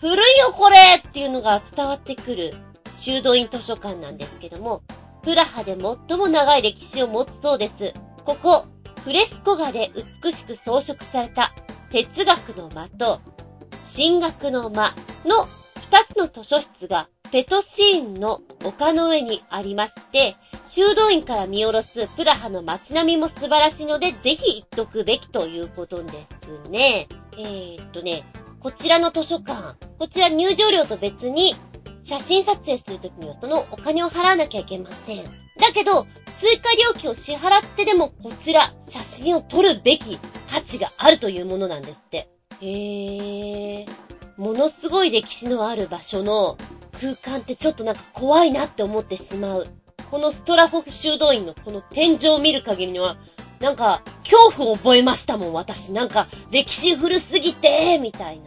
[0.00, 2.54] 古いよこれっていうのが伝わってくる
[3.00, 4.82] 修道院図書館なんですけども、
[5.22, 5.76] プラハで
[6.08, 7.92] 最も長い歴史を持つそうです。
[8.24, 8.66] ここ、
[9.02, 9.90] フレスコ画で
[10.22, 11.54] 美しく装飾された
[11.90, 13.20] 哲学の間と
[13.96, 14.92] 神学の間
[15.24, 15.46] の
[15.90, 20.36] 二つの図書室がペトシーンの丘の上にありまして、
[20.68, 27.08] 修道院から見下ろすプラハの街並みも素晴らしいので、ぜひ行っとくべきということですね。
[27.32, 28.22] えー、っとね、
[28.60, 31.56] こちらの図書館、こちら入場料と別に
[32.04, 35.24] 写真撮影するときにはそのお金を払わなきゃいけません。
[35.24, 36.06] だけど、
[36.38, 40.18] 追加料金を支払ってでもこちら写真を撮るべき
[40.52, 42.28] 価値があるというものなんですって。
[42.62, 44.09] へー。
[44.40, 46.56] ものすごい歴史のある場所の
[46.98, 49.66] 空間ってちょっとなんか怖いなって思ってしまう。
[50.10, 53.18] このストラホフ修道院のこの天井を見る限りには、
[53.60, 55.92] なんか恐怖を覚えましたもん、私。
[55.92, 58.44] なんか歴史古すぎて、みたいな。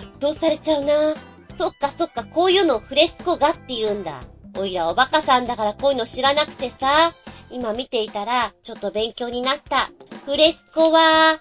[0.00, 1.14] 圧倒されちゃうな。
[1.56, 4.20] そっかそっか、こういうのをフレスコ画って言うんだ。
[4.56, 7.12] おいらおバカさんだからこういうの知らなくてさ。
[7.50, 9.92] 今見ていたら、ちょっと勉強になった。
[10.26, 11.40] フレスコは、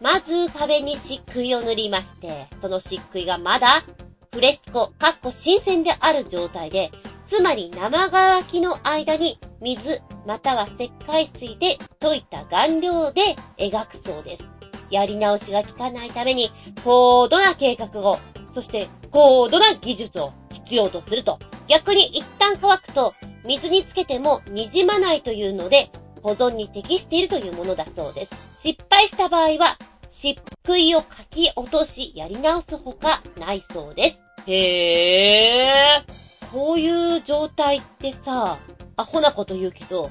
[0.00, 3.84] まず壁に漆喰を塗りまして、その漆喰がまだ
[4.32, 6.90] フレスコ、かっこ新鮮である状態で、
[7.26, 14.44] つまり生乾きの間に水または石灰水で溶いた顔料で描くそうです。
[14.90, 16.52] やり直しが効かないために、
[16.84, 18.18] 高度な計画を、
[18.54, 21.38] そして高度な技術を必要とすると。
[21.66, 25.90] 逆に一旦乾くと、水につけても滲まないというので、
[26.22, 28.47] 保存に適しているというものだそうです。
[28.62, 29.78] 失敗した場合は、
[30.10, 34.50] 漆喰を書き落とし、やり直すほかないそうです。
[34.50, 36.52] へー。
[36.52, 38.58] こういう状態ってさ、
[38.96, 40.10] アホなこと言うけど、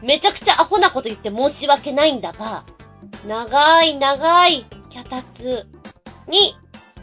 [0.00, 2.64] めちゃくちゃアホなこと言って申し訳ないんだが、
[3.26, 5.66] 長い長い脚立
[6.28, 6.56] に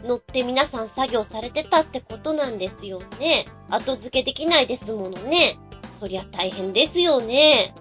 [0.04, 3.44] 乗って皆さん作業されてたってことなんですよね。
[3.68, 5.58] 後付けできないですものね。
[5.98, 7.74] そりゃ大変ですよね。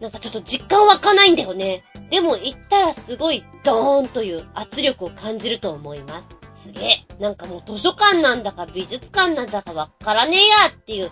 [0.00, 1.84] なんかちょっと実感湧かないんだよね。
[2.10, 6.64] でも行ったらすごいドーンという圧力を感じると思います。
[6.64, 7.06] すげえ。
[7.18, 11.10] なんかもう図書館なんだか美術館なんだかわからねえやっていう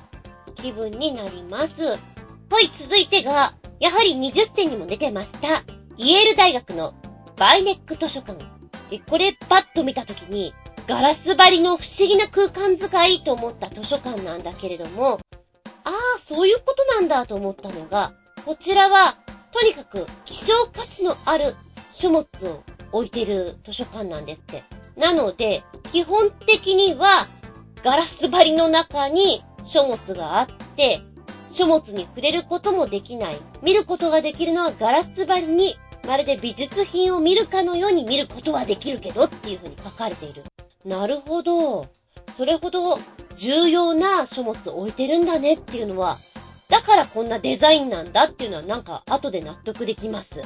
[0.57, 1.85] 気分になります。
[1.85, 1.95] は
[2.61, 5.63] い、続いてが、やはり20選にも出てました。
[5.97, 6.95] イェール大学の
[7.37, 8.45] バイネック図書館。
[8.91, 10.53] え、これパッと見たときに、
[10.89, 15.21] ガラス張りの不思議な空間使いと思った図書館なんだけれども、
[15.85, 18.13] ああ、そういうことなんだと思ったのが、
[18.45, 19.15] こちらは、
[19.59, 21.57] とにかく希少価値のある
[21.93, 24.63] 書物を置いてる図書館なんですって。
[24.97, 27.27] なので、基本的には、
[27.83, 30.47] ガラス張りの中に書物があっ
[30.77, 31.01] て、
[31.51, 33.37] 書物に触れることもできない。
[33.61, 40.45] 見ることができるのはガラス張りに、まるで美術品を見るかのように見ることはできるけどっていう風に書かれている。
[40.85, 41.89] なるほど。
[42.37, 42.97] それほど
[43.35, 46.17] 重要な書物を置いてるんだねっていうのは、
[46.69, 50.31] だからこんなデザインなんだっていうのはなんか後で納得できます。
[50.31, 50.43] で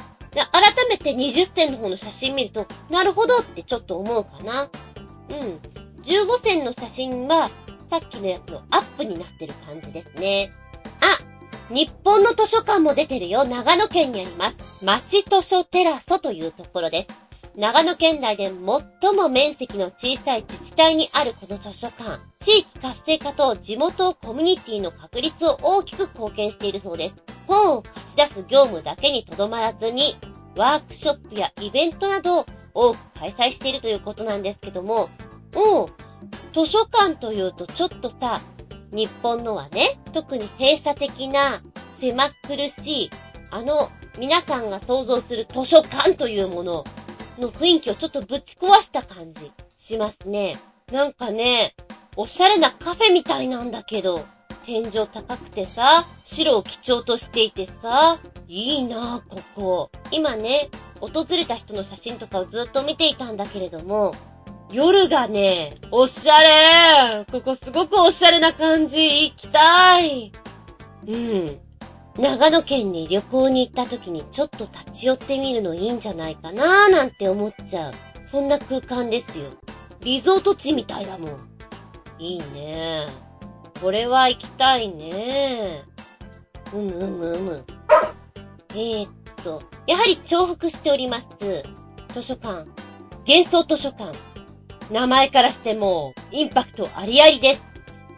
[0.51, 4.63] 改めて20選の方の写真見ると、なるほどってちょっと思うかな。
[4.63, 5.59] うん。
[6.03, 7.49] 15選の写真は、
[7.89, 10.51] さっきのやつのアップになってる感じですね。
[11.01, 11.19] あ
[11.73, 13.45] 日本の図書館も出てるよ。
[13.45, 14.83] 長野県にあります。
[14.83, 17.32] 町図書テラソというところです。
[17.55, 22.19] 長野県内で最も面積の小さい自治体にあるこの図書館。
[22.39, 27.15] 地域活性化と地元コミュニティの確立を大きく貢献しているそうです。
[27.47, 30.17] 本を貸し出す業務だけにとどまらずに、
[30.57, 35.09] ワークショップやイベントなどを多く開催しているということなんですけども、
[35.55, 35.85] うん、
[36.53, 38.41] 図書館というとちょっとさ、
[38.91, 41.61] 日本のはね、特に閉鎖的な、
[41.99, 43.09] 狭苦しい、
[43.51, 46.83] あの、皆さんが想像する図書館というもの
[47.41, 50.55] の雰囲気をちょっとぶち壊した感じしますね。
[50.91, 51.75] なんかね、
[52.15, 54.25] おしゃれなカフェみたいなんだけど、
[54.65, 59.91] 天井高くてさ、白を基調としていてさ、いいなぁ、ここ。
[60.11, 60.69] 今ね、
[60.99, 64.13] 訪れた人の写真とかをずっと見ていたんだけれども、
[64.71, 70.31] 夜がね、おしゃれここすごくおしゃれな感じ行きたい
[71.07, 71.59] うん。
[72.17, 77.93] 長野県に旅行に行った時にちょっと立ち寄ってみるのいいんじゃないかなーなんて思っちゃう。
[78.29, 79.45] そんな空間ですよ。
[80.01, 81.49] リゾート地みたいだもん。
[82.19, 83.07] いいね
[83.81, 85.83] これは行きたいね
[86.73, 87.63] うむうむうむ。
[88.71, 89.09] えー、っ
[89.43, 91.63] と、やはり重複しております。
[92.09, 92.65] 図書館。
[93.27, 94.11] 幻想図書館。
[94.91, 97.72] 名前からしてもインパクトありありです。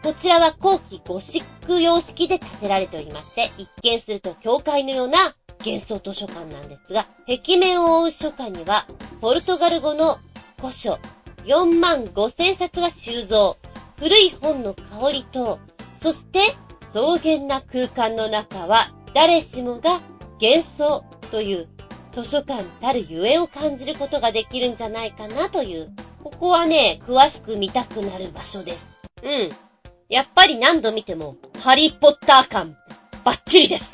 [0.06, 5.34] こちらは後期ゴシック様式で建てられておりまして、一見すると教会のような
[5.64, 8.86] 幻想図書館なんですが、壁面を覆う書館には、
[9.20, 10.20] ポルトガル語の
[10.60, 11.00] 古書
[11.44, 13.56] 4万5千冊が収蔵。
[13.98, 15.58] 古い本の香りと、
[16.00, 16.54] そして
[16.92, 20.00] 草原な空間の中は誰しもが
[20.40, 21.68] 幻想という
[22.12, 25.90] 図書館たるゆえを感じることができるんじゃないかなという、
[26.22, 28.96] ここはね、詳しく見たくなる場所です。
[29.24, 29.65] うん。
[30.08, 32.76] やっぱり何度見ても、ハリーポッター感、
[33.24, 33.90] バッチリです。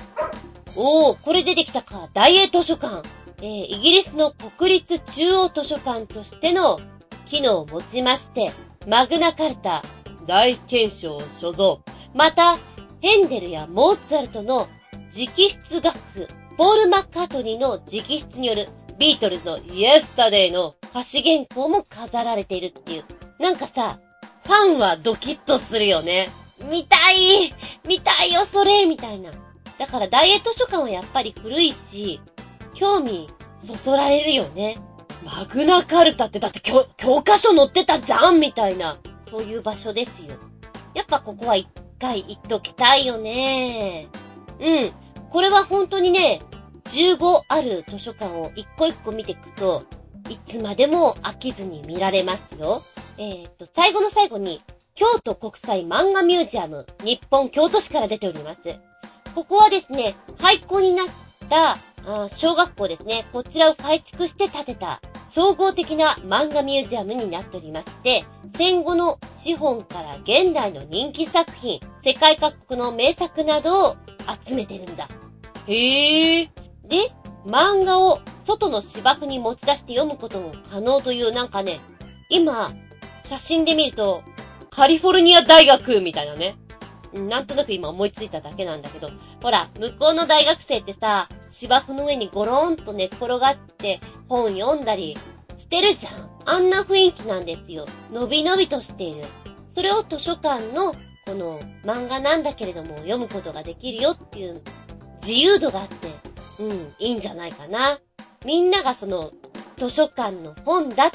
[0.76, 2.10] おー、これ出てきたか。
[2.12, 3.02] 大英図書館。
[3.38, 6.78] えー、イギリスの国立中央図書館としての
[7.28, 8.52] 機能を持ちまして、
[8.86, 9.82] マグナカルタ、
[10.26, 11.78] 大憲章所蔵。
[12.14, 12.56] また、
[13.00, 14.68] ヘンデルやモーツァルトの
[15.16, 15.26] 直
[15.64, 23.04] 筆楽譜、ポール・マッカートニーの直筆によるビートルズのイエスタデイの歌詞原稿も飾られているっていう。
[23.40, 23.98] なんかさ、
[24.44, 26.28] ファンはドキッとするよね。
[26.68, 27.54] 見たい
[27.86, 29.30] 見たいよ、それみたいな。
[29.78, 32.20] だから大英図書館はやっぱり古いし、
[32.74, 33.28] 興味
[33.66, 34.76] そそられるよね。
[35.24, 40.36] マグナカルタってだって教教科書載ってたじゃんみたいな、そういう場所ですよ。
[40.94, 41.68] やっぱここは一
[42.00, 44.08] 回行っときたいよね。
[44.60, 44.90] うん。
[45.30, 46.40] これは本当にね、
[46.86, 49.84] 15ある図書館を一個一個見ていくと、
[50.28, 52.82] いつまでも飽きずに見られますよ。
[53.18, 54.62] えっ、と、最後の最後に、
[54.94, 58.60] 京都国際漫画ミュージアム、日本京都市から出ております。
[59.34, 61.06] ここはですね、廃校になっ
[61.48, 63.24] たあ小学校ですね。
[63.32, 65.00] こちらを改築して建てた
[65.30, 68.24] 総合的な漫画ミュージアムになっておりまして、
[68.56, 73.96] 戦後の資本から現代の人気作品、世界各国の名作などを
[74.46, 75.08] 集めてるんだ。
[75.66, 76.50] へえ。
[76.84, 77.12] で、
[77.46, 81.80] 漫画を外の芝生に持ち出して読むことも可能というなんかね、
[82.28, 82.70] 今、
[83.24, 84.22] 写真で見ると、
[84.70, 86.56] カリフォルニア大学みたいなね。
[87.12, 89.10] なんとなく今思いついただけなんだけど、
[89.42, 95.16] ほら、向こうの大学生ってさ、芝生の上にゴロンと寝っ転がって本読んだり
[95.58, 96.30] してるじゃん。
[96.46, 97.84] あんな雰囲気なんですよ。
[98.10, 99.24] のびのびとしている。
[99.74, 100.94] それを図書館の
[101.26, 104.60] この漫画なんだけれども読むことができるよっていう
[105.22, 106.08] 自由度があって、
[106.62, 107.98] うん、いいんじゃないかな。
[108.44, 109.32] みんながその
[109.76, 111.10] 図書館の本だ、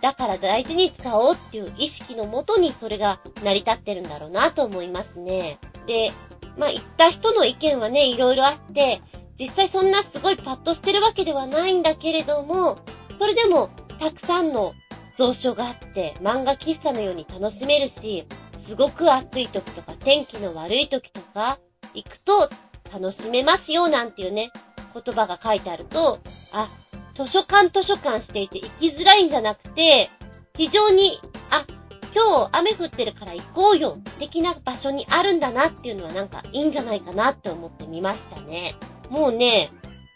[0.00, 5.58] だから大事に使おうっていう意識のもとにそれが成り立ってるんだろうなと思いますね。
[5.86, 6.12] で、
[6.56, 9.00] まあ、言った人の意見はね、いろいろあって、
[9.38, 12.78] 実際そんなすごいパッとしてるわけではないんだけれども、
[13.18, 14.74] それでもたくさんの
[15.16, 18.26] 蔵書があって、漫画喫茶のように楽しめるし、
[18.58, 21.58] すごく暑い時とか天気の悪い時とか、
[21.94, 22.50] 行くと
[22.92, 24.50] 楽しめますよなんていうね、
[24.92, 26.20] 言葉が書いてあると、
[26.52, 26.68] あ、
[27.16, 30.10] 図書館図書館していて行きづらいんじゃなくて、
[30.56, 31.20] 非常に、
[31.50, 31.64] あ、
[32.14, 38.74] 今日雨降ってるから行こうよ、的な場所にあるんだなっていうのはなんかいいんじゃないかなって思ってみましたね。
[39.08, 39.70] もうね、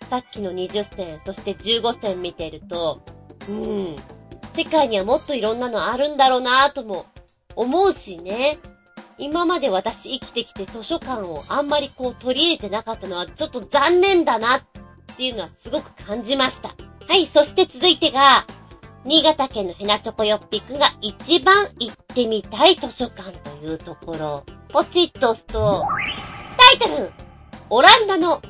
[0.09, 3.03] さっきの20銭、そして15銭見てると、
[3.49, 3.97] うん。
[4.55, 7.07] 世界にはもっといろんなのあるんだろうなぁとも
[7.57, 8.59] 思うしね。
[9.19, 14.63] 今まで私生きてきて図書館をあんまりこう取り入れてなかったのはちょっと残念だなっ
[15.17, 16.75] ていうのはすごく感じました。
[17.07, 18.47] はい、そして続いてが、
[19.05, 24.45] 新潟県のヘナチョコヨッピくんが一番行ってみたい図書館というところ。
[24.69, 25.85] ポチッと押すと、
[26.79, 27.13] タイトル
[27.71, 28.41] オランダの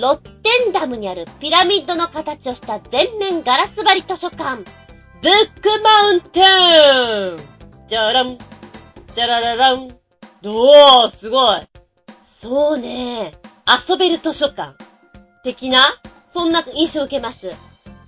[0.00, 4.62] ロッテンダムにあるピラミッドの形をした全面ガラス張り図書館、
[5.22, 7.36] ブックマウンテン
[7.88, 8.38] じゃらん、
[9.14, 10.05] じゃらららん。
[10.48, 11.60] おー、すごい。
[12.40, 13.32] そうね。
[13.88, 14.74] 遊べる図書館。
[15.42, 16.00] 的な？
[16.32, 17.50] そんな印象を受けます。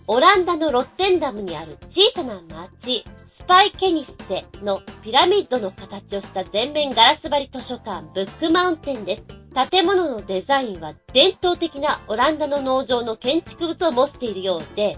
[0.07, 9.25] オランダのロッテンダムにある小さな町、スパイケニステのピラミッドの形をした全面ガラス張り図書館ブックマウンテンです。
[9.71, 14.97] 建物のデザインは伝統的なオランダの農場の建築物を模しているようで、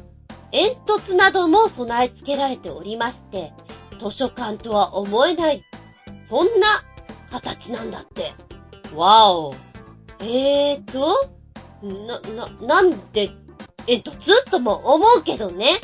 [0.52, 3.54] 煙突なども備え付けられておりまして、
[3.98, 5.64] 図書館とは思えない、
[6.28, 6.84] そんな
[7.30, 8.32] 形なんだって。
[8.94, 9.54] わお。
[10.20, 11.30] えーと、
[11.82, 13.30] な、な、なんで？
[13.86, 15.80] 煙突とも思うけどね。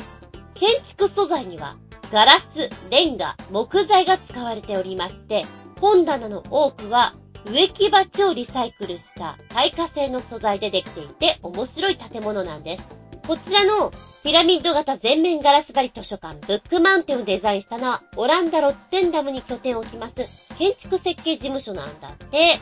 [0.53, 1.77] 建築素材には
[2.11, 5.45] ガラス、レンガ、木材が使われておりまして、
[5.81, 13.07] 本棚の多くは植木鉢をリサイクルした耐火性の素材でできていて面白い建物なんです。
[13.27, 13.91] こちらの
[14.27, 20.13] ピラミッド型全面ガラス張り図書館ブックマウンテンをデザインしたのはオランダロッテンダムに拠点を置きます
[20.57, 22.37] 建築設計事務所なんだって。
[22.37, 22.57] へ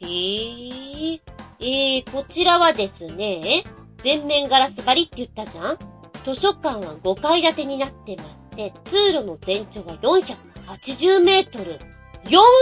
[0.00, 1.20] ー。
[1.60, 3.64] えー、こちらはですね、
[4.04, 5.78] 全面ガラス張りって言ったじゃん
[6.26, 11.78] 図書館は5階建てになってまして、通路の全長は480メートル。
[12.24, 12.52] 480メ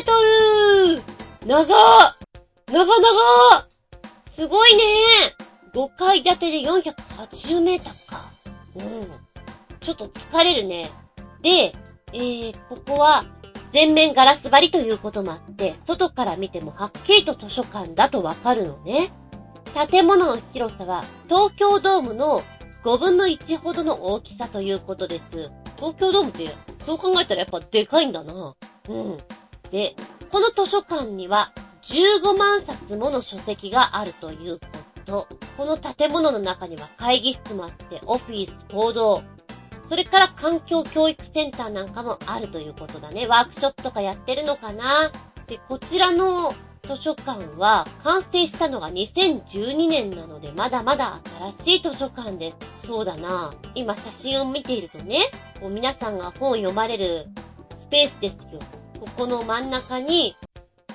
[0.00, 0.12] ート
[0.92, 1.02] ル
[1.44, 1.66] 長
[2.70, 3.66] 長長
[4.36, 4.84] すごいね
[5.74, 8.24] 5階建てで480メーターか。
[8.76, 9.06] うん。
[9.80, 10.90] ちょっと疲れるね。
[11.40, 11.72] で、
[12.12, 13.24] えー、ここは
[13.72, 19.10] 全面ガラス張りということもあって、外から見てもはっきりと図書館だとわかるのね。
[19.90, 22.42] 建物の広さは東京ドームの
[22.84, 25.50] 5分の1ほどの大きさということです。
[25.76, 26.48] 東京ドームって
[26.84, 28.54] そう考えたらやっぱでかいんだな。
[28.88, 29.16] うん。
[29.70, 29.96] で、
[30.30, 31.52] この図書館には
[31.82, 34.66] 15万冊もの書籍があるというこ
[35.04, 35.28] と。
[35.56, 39.22] この建物の中には会議室もあって、オフィス、行動、
[39.88, 43.26] それから環境教育センターなんかもあるということだね。
[43.26, 45.12] ワークショップとかやってるのかな
[45.46, 51.20] で、こちらの図書館は完成したのが2012年なのでまだまだ
[51.64, 52.86] 新しい図書館です。
[52.86, 55.30] そうだな今写真を見ているとね、
[55.60, 57.26] こう皆さんが本を読まれる
[57.78, 58.60] スペースですよ。
[58.98, 60.34] ここの真ん中に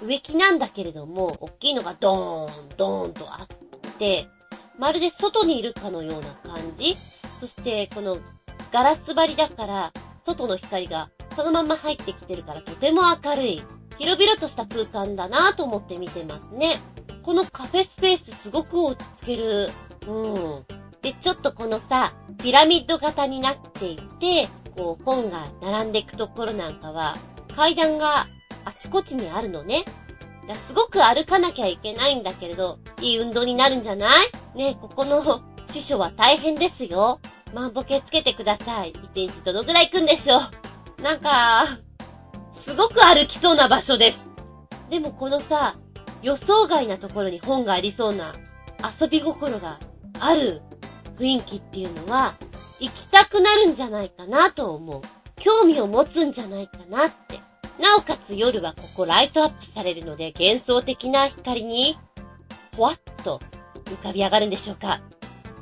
[0.03, 3.66] 植木なんだけれども、大きいのがドーン、ドーンとあっ
[3.97, 4.27] て、
[4.77, 6.95] まるで外にいるかのような感じ
[7.39, 8.17] そしてこの
[8.71, 9.93] ガラス張りだから、
[10.25, 13.63] 外の光がそのまま入ってきてるからとても明るい。
[13.99, 16.77] 広々とした空間だなと思って見てますね。
[17.23, 19.69] このカフェスペースすごく落ち着ける。
[20.07, 20.65] うん。
[21.01, 27.15] で、ちょっとこのさ、ピラミッド型になっていて、こう本が並んでいくところなんかは、
[27.55, 28.27] 階段が
[28.65, 29.83] あちこちにあるのね。
[30.47, 34.31] だすごく歩かなきゃいけないんだけれど、いい運動になるんじゃない？
[34.55, 37.19] ねえここの師匠は大変ですよ。
[37.53, 38.93] 万歩計つけてください。
[39.13, 40.37] 一日どのぐらい行くんでしょ
[40.99, 41.01] う？
[41.01, 41.79] なんか、
[42.51, 44.21] すごく歩きそうな場所です。
[44.89, 45.75] でもこのさ、
[46.21, 48.33] 予想外なところに本がありそうな
[48.99, 49.79] 遊び心が
[50.19, 50.61] ある
[51.19, 52.33] 雰囲気っていうのは、
[52.79, 55.01] 行きたくなるんじゃないかなと思う。
[55.39, 57.39] 興味を持つんじゃないかなって。
[57.79, 61.97] なおかつ夜はここライトアップされるので幻想的な光に、
[62.75, 63.39] ほわっと
[63.85, 65.01] 浮かび上がるんでしょうか。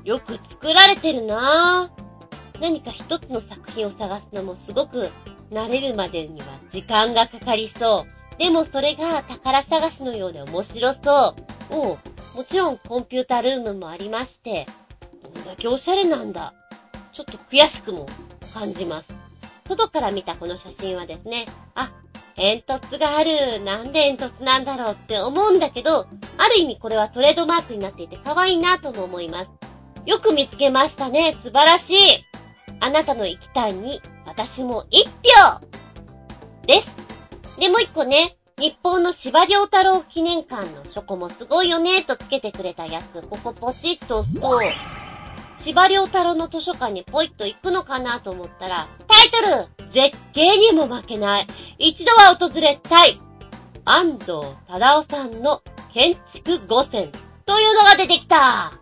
[0.04, 2.62] よく作られてるなぁ。
[2.62, 5.10] 何か一つの作品を探すのもすごく
[5.52, 8.38] 慣れるまでには時間がかかりそう。
[8.38, 11.36] でもそれが宝探しのようで面白そ
[11.72, 11.76] う。
[11.76, 11.98] おう、
[12.36, 14.66] もちろんコンピュータルームもありまして、
[15.22, 16.54] どんだけおしゃれなんだ。
[17.14, 18.06] ちょっと悔しくも
[18.54, 19.14] 感じます。
[19.68, 21.92] 外から見たこの写真はですね、あ、
[22.36, 23.64] 煙突がある。
[23.64, 26.08] なんで煙突なんだろうって思うんだけど、
[26.38, 29.50] ある意味これはトレードマークになっていて可愛いなとも思います。
[30.06, 31.34] よく見つけましたね。
[31.42, 31.98] 素晴らしい。
[32.80, 35.60] あなたの行きたいに、私も一票
[36.68, 37.60] です。
[37.60, 44.62] で、もう一個ね、日本の司良太郎記念館の書庫もすごいよねとつけてくれたやつ、ここポチッと押すと、
[45.66, 51.48] 司良太郎の図書館にポイッと行くのかなと思ったら、タイトル絶景にも負けない。
[51.80, 53.20] 一度は訪れたい。
[53.84, 54.34] 安藤
[54.68, 57.12] 忠夫さんの建築5選
[57.48, 58.74] というのが出てきた。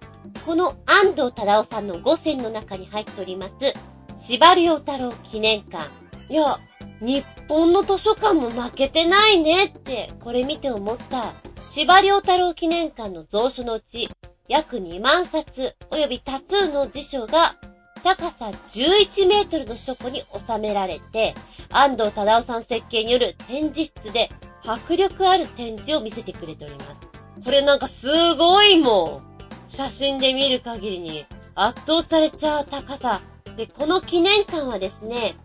[0.45, 3.73] この安藤忠夫さんの5選の中に入っております、
[4.17, 5.85] 司馬遼太郎記念館。
[6.29, 6.59] いや、
[6.99, 11.31] 日本の図書館も負けてないねって、これ見て思った。
[11.71, 14.09] 司馬遼太郎記念館の蔵書のうち、
[14.47, 17.55] 約2万冊、及び多数の辞書が、
[18.03, 21.33] 高さ11メートルの書庫に収められて、
[21.69, 24.29] 安藤忠夫さん設計による展示室で
[24.65, 26.95] 迫力ある展示を見せてくれております。
[27.43, 29.33] これなんかすごいもん。
[29.69, 31.25] 写真で見る限りに
[31.55, 33.21] 圧倒されちゃう高さ。
[33.55, 35.35] で、この記念館はですね、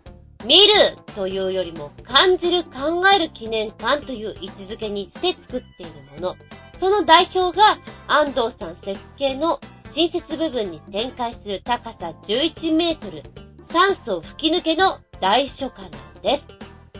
[0.45, 5.91] 見るというよりも感じる考える記念館という位置づけにして作っている
[6.21, 6.35] もの。
[6.79, 7.77] その代表が
[8.07, 9.59] 安藤さん設計の
[9.91, 13.23] 新設部分に展開する高さ11メートル、
[13.69, 16.43] 酸素吹き抜けの大書館なんです。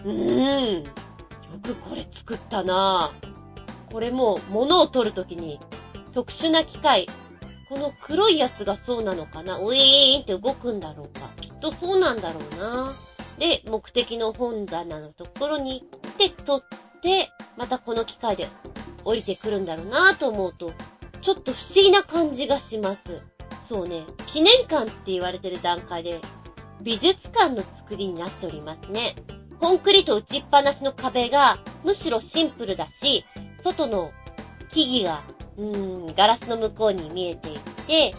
[0.04, 0.84] うーん。
[0.84, 0.92] よ
[1.64, 3.12] くこれ作ったな。
[3.92, 5.60] これも物を取るときに
[6.14, 7.08] 特殊な機械。
[7.70, 11.28] この黒いやつがそうなのかなウィーンって動くんだろうか。
[11.40, 12.94] きっとそうなんだろうな。
[13.38, 18.48] で、目的の本棚のところに行って取って、またこの機械で
[19.10, 20.72] 降りてくるんだろうなと思うと、
[21.22, 23.00] ちょっと不思議な感じがします。
[23.68, 26.22] そうね、記念館って言われてる段階で、
[26.82, 29.16] 美術館の作りになっておりますね。
[29.60, 33.26] コンクリート打ちっぱなしの壁が、むしろシンプルだし、
[33.64, 34.12] 外の
[34.72, 35.22] 木々が
[35.60, 38.14] うーん、ガラスの向こうに見えていて、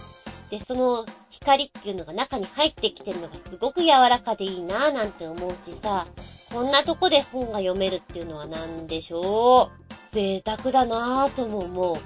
[0.51, 6.07] で、その光っていうのが中に入ってきてるのがすごく柔らかでいいなぁなんて思うしさ、
[6.53, 9.71] こんなとこで本が読めるっていうのは何でしょ
[10.13, 10.15] う？
[10.15, 11.99] 贅沢だなぁとも思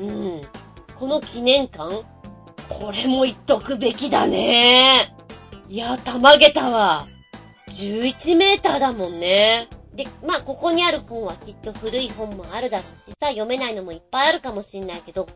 [0.00, 0.04] う。
[0.04, 0.40] うん。
[0.98, 2.04] この記念館？
[2.68, 5.14] これも言っとくべきだね
[5.68, 7.08] いや、たまげたわ。
[7.68, 9.68] 11メーターだもんね。
[9.92, 15.26] で、まあ、ここにある本はきっと古い本もあるだろうしさ、読めないのもいっぱいあるかもしんないけど、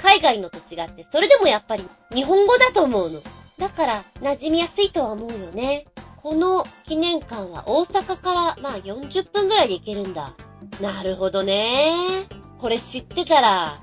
[0.00, 3.20] 海外のと違って、それでもやっぱり日本語だと思うの。
[3.58, 5.86] だから、馴染みやすいとは思うよね。
[6.22, 10.34] この記念館は大阪から、まあ40分ぐらいで行けるんだ。
[10.80, 12.26] なるほどね。
[12.60, 13.78] これ知ってたら、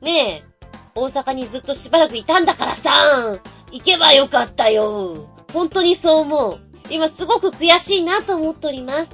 [0.00, 0.44] ねえ、
[0.94, 3.38] 大阪にずっとしばらくいたんだからさ、
[3.72, 5.28] 行けばよかったよ。
[5.52, 6.60] 本当にそう思う。
[6.90, 9.10] 今すごく悔しいなと思っております。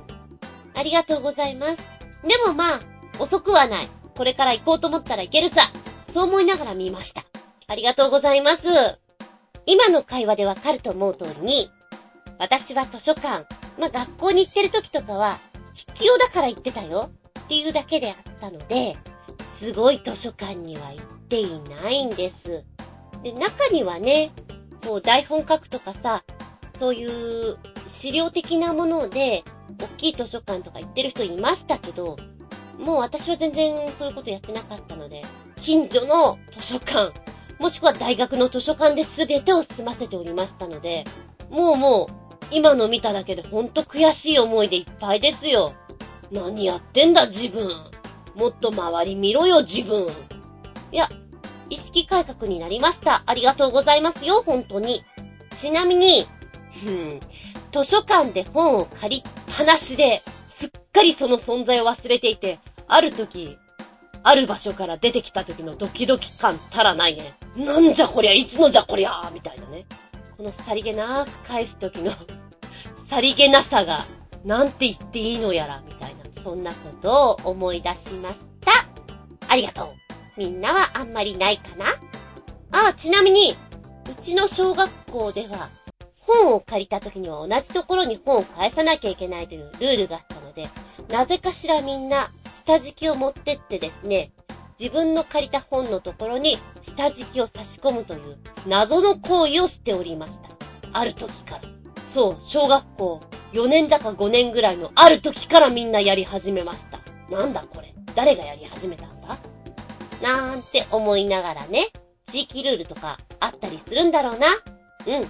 [0.74, 1.88] ありがとうございます。
[2.22, 2.80] でもまあ、
[3.18, 3.88] 遅くはない。
[4.16, 5.70] これから行こうと思ったらいけるさ。
[6.12, 7.24] そう思いながら見ました。
[7.68, 8.62] ありがとうございます。
[9.66, 11.70] 今の会話でわかると思う通りに、
[12.38, 13.46] 私は図書館、
[13.78, 15.38] まあ、学校に行ってる時とかは、
[15.74, 17.10] 必要だから行ってたよ
[17.40, 18.96] っていうだけであったので、
[19.58, 22.64] すごい図書館には行っていないんです。
[23.22, 24.30] で、中にはね、
[24.86, 26.24] こう台本書くとかさ、
[26.78, 27.58] そういう
[27.88, 29.44] 資料的なもので、
[29.80, 32.16] 大きい図書館とか行ってる人いましたけど、
[32.78, 35.22] もう私は全然そういうことやってなかったので、
[35.60, 37.12] 近所の図書館、
[37.58, 41.04] もしくは大学の図書館で全てを済ませておりましたので、
[41.50, 45.74] もうもう、今の見ただけでほんと悔しい思いでいっぱいですよ。
[46.30, 47.70] 何やってんだ自分。
[48.34, 50.06] もっと周り見ろよ自分。
[50.92, 51.08] いや、
[51.70, 53.22] 意識改革になりました。
[53.26, 55.04] ありがとうございますよ、本当に。
[55.58, 56.26] ちなみに、
[56.86, 57.20] うん、
[57.72, 63.58] 図書館で本を借りっぱなしで、すっかりその存在を忘れていて、ある時、
[64.22, 67.34] ある場所から出てきた時のドキドキ感たらないね。
[67.56, 69.86] なんじゃこりゃ、いつのじゃこりゃみたいなね。
[70.36, 72.12] このさりげなく返す時の
[73.08, 74.04] さりげなさが、
[74.44, 78.84] なんて言っていいのやら、みたいな、そんなことを思い出しました。
[79.48, 79.94] ありがとう。
[80.36, 81.86] みんなはあんまりないかな
[82.70, 83.54] あ、ちなみに、
[84.10, 85.70] うちの小学校では、
[86.20, 90.68] 本を借りた時には同じところに本を返さなきゃいけないというルールがあったので、
[91.08, 92.30] なぜかしらみんな
[92.64, 94.32] 下敷きを持ってってですね、
[94.78, 100.50] 自分の借りた本のところに下敷きを差し込むという謎の行為をしておりました。
[100.92, 101.62] ある時から。
[102.12, 103.20] そう、小学校
[103.52, 107.00] 4年だか5年ぐらいのある時からみんなやり始めました。
[107.30, 109.36] なんだこれ誰がやり始めたんだ？
[110.22, 111.88] なんて思いながらね、
[112.26, 114.46] 地域ルールとかあったりするんだろうな。
[114.48, 115.24] うん。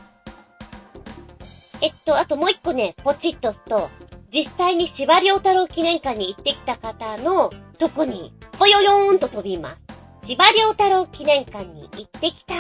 [1.83, 3.91] えっと、あともう一個ね、ポチッと押すと、
[4.33, 10.27] 実際に司馬遼太郎記念館に行ってきた方のとこに、ぽよよーんと飛びます。
[10.27, 12.55] 司馬遼太郎記念館に行ってきた。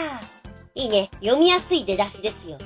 [0.74, 1.10] いいね。
[1.20, 2.58] 読みやすい出だしですよ。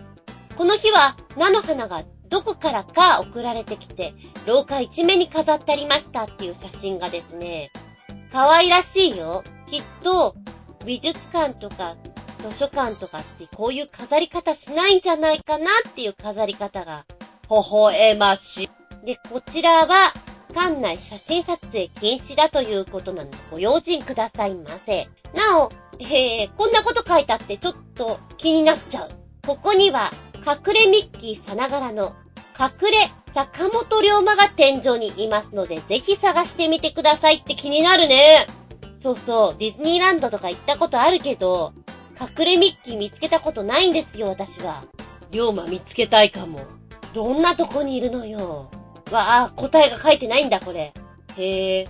[0.57, 4.15] この日は、菜の花がどこからか送られてきて、
[4.47, 7.71] 廊下一面に飾ってありましたっていう写真がですね、
[8.33, 9.43] 可愛らしいよ。
[9.69, 10.35] きっと、
[10.85, 11.95] 美術館とか
[12.41, 17.05] 図書館とかってこういう飾り方しないんじゃないかなっていう飾り方が、
[17.51, 18.71] 微笑ましい。
[19.07, 20.13] で、こちらは、
[20.51, 25.09] 館内写真撮影禁止だということなので、ご用心くださいませ。
[25.35, 29.09] なお、えー、こんなこと書いてあってちょっと気になっちゃう。
[29.47, 30.11] ここには、
[30.47, 32.15] 隠れミッキーさながらの、
[32.59, 38.47] 隠れ坂本龍馬が天井にいますので、ぜひ探してみてくださいって気になるね。
[39.03, 41.73] そうそう、ディズニーランドとか行ったことあるけど、
[42.21, 44.85] 隠れミッキー見つけたことないんですよ、私は。
[45.31, 46.61] 龍馬見つけたいかも。
[47.15, 48.71] どんなとこにいるのよ。
[49.11, 50.93] わあ、答えが書いてないんだ、これ。
[51.37, 51.89] へえ。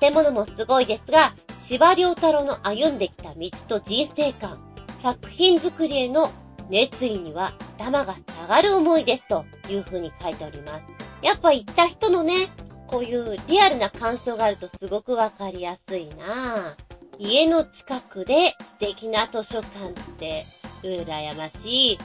[0.00, 1.34] 建物もすごいですが、
[1.64, 4.58] 司馬遼太郎の歩んできた道と人生観、
[5.02, 6.30] 作品作りへの
[6.68, 10.84] 熱意には頭が下がる思いですという風に書いております。
[11.22, 12.48] やっぱ行った人のね、
[12.86, 16.74] こういうリアルな感想があるとすごくわかりやすいな
[17.18, 20.44] 家の近くで素敵な図書館って
[20.82, 21.98] 羨ましい。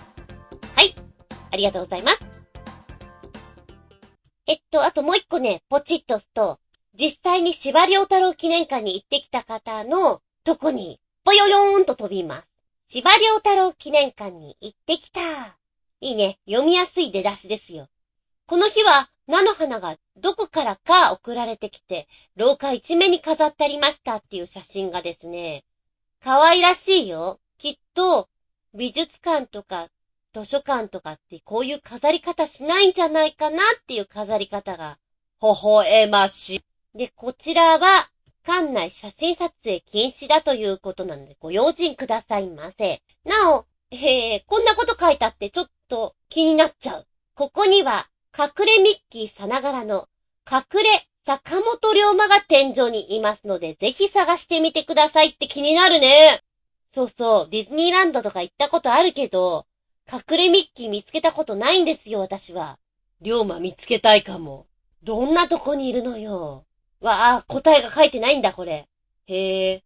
[0.76, 0.95] はい。
[1.51, 2.42] ありがとうございます。
[4.45, 6.59] えっと、あともう一個ね、ポチッと押すと、
[6.95, 12.47] 実際に司馬遼太郎記念館に行ってきた方のとこに、ぽよよーんと飛びます。
[12.89, 15.21] 司馬遼太郎記念館に行ってきた。
[16.01, 16.39] いいね。
[16.45, 17.87] 読みやすい出だしですよ。
[18.45, 25.63] この日は、菜の花がどこからか送られてきて、廊下一面に飾ってありましたっていう写真がですね、
[26.21, 27.39] 可愛らしいよ。
[27.57, 28.27] きっと、
[28.73, 29.87] 美術館とか
[30.34, 34.97] 図書館とかってこういう飾り方しないんじゃないかなっていう飾り方が、
[35.41, 36.97] 微笑ましい。
[36.97, 38.09] で、こちらは、
[38.43, 43.01] 館内写真撮影禁止だということなので、ご用心くださいませ。
[43.23, 47.07] なお、へえ、こんなこと書いてあってちょっと気になっちゃう。
[47.36, 50.09] ここには、隠れミッキーさながらの、
[50.51, 56.43] 隠れ坂本龍馬が天井にいますので、ぜひ探してみてくださいって気になるね。
[56.91, 59.65] そうそう、ディズニーランドとか行ったことあるけど、
[60.12, 62.80] 隠れミッキー見つけたことないんですよ、私は。
[63.22, 64.68] 龍馬見つけたいかも。
[65.04, 66.66] どんなとこにいるのよ。
[66.99, 68.88] わあ、答えが書いてないんだ、これ。
[69.28, 69.84] へえ。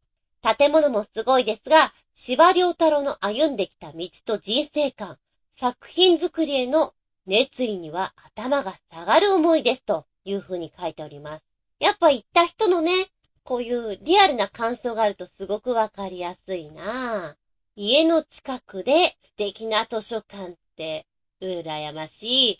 [0.58, 5.18] 建物もすごいですが、司馬遼太郎の歩んできた道と人生観、
[5.60, 6.94] 作品作りへの
[7.26, 11.44] 熱意には頭が下がる思いですという風に書いております。
[11.80, 13.12] やっぱ行った人のね、
[13.44, 17.47] こういうリアルな感想があるとすごくわかりやすいなぁ。
[17.80, 21.06] 家の近くで素敵な図書館って
[21.40, 22.24] 羨まし
[22.54, 22.60] い。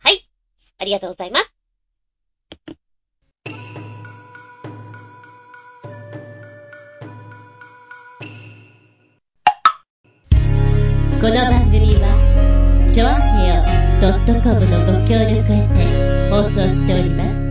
[0.00, 0.28] はい。
[0.78, 1.52] ありがとうございます。
[11.20, 13.62] この番組は、ちょあへよ
[14.42, 17.41] .com のご協力へて放送しております。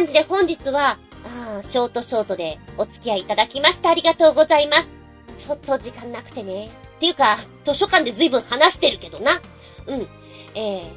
[0.00, 0.96] 感じで本日は、
[1.26, 4.88] あショートショートでお付き合いいただきましたありがとうございます。
[5.36, 6.70] ちょっと時間なくてね。
[6.96, 7.36] っていうか、
[7.66, 9.42] 図書館で随分話してるけどな。
[9.86, 10.08] うん。
[10.54, 10.90] えー、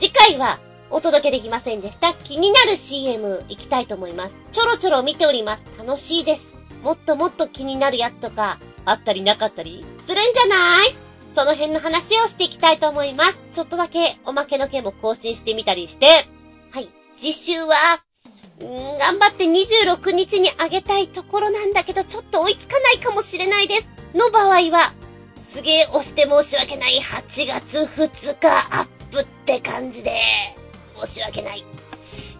[0.00, 0.58] 次回は
[0.90, 2.14] お届けできませんでした。
[2.14, 4.34] 気になる CM 行きたいと思います。
[4.50, 5.62] ちょろちょろ見ております。
[5.78, 6.56] 楽しいです。
[6.82, 10.96] もっともっと気になるやつとか、あったりなかったりするんじゃない？
[11.36, 13.38] その辺の話をしていきたいと思います。
[13.54, 16.26] ちょっとだけおまけの件も更新してみたりして。
[16.72, 16.88] はい。
[17.16, 18.02] 次週は、
[18.98, 23.86] 頑張って26日にあげたいところなんだけど、ちょっと追いつかないかもしれないです。
[24.14, 24.92] の場合は、
[25.52, 27.00] すげえ押して申し訳ない。
[27.00, 30.20] 8月2日アップって感じで、
[31.04, 31.64] 申し訳ない。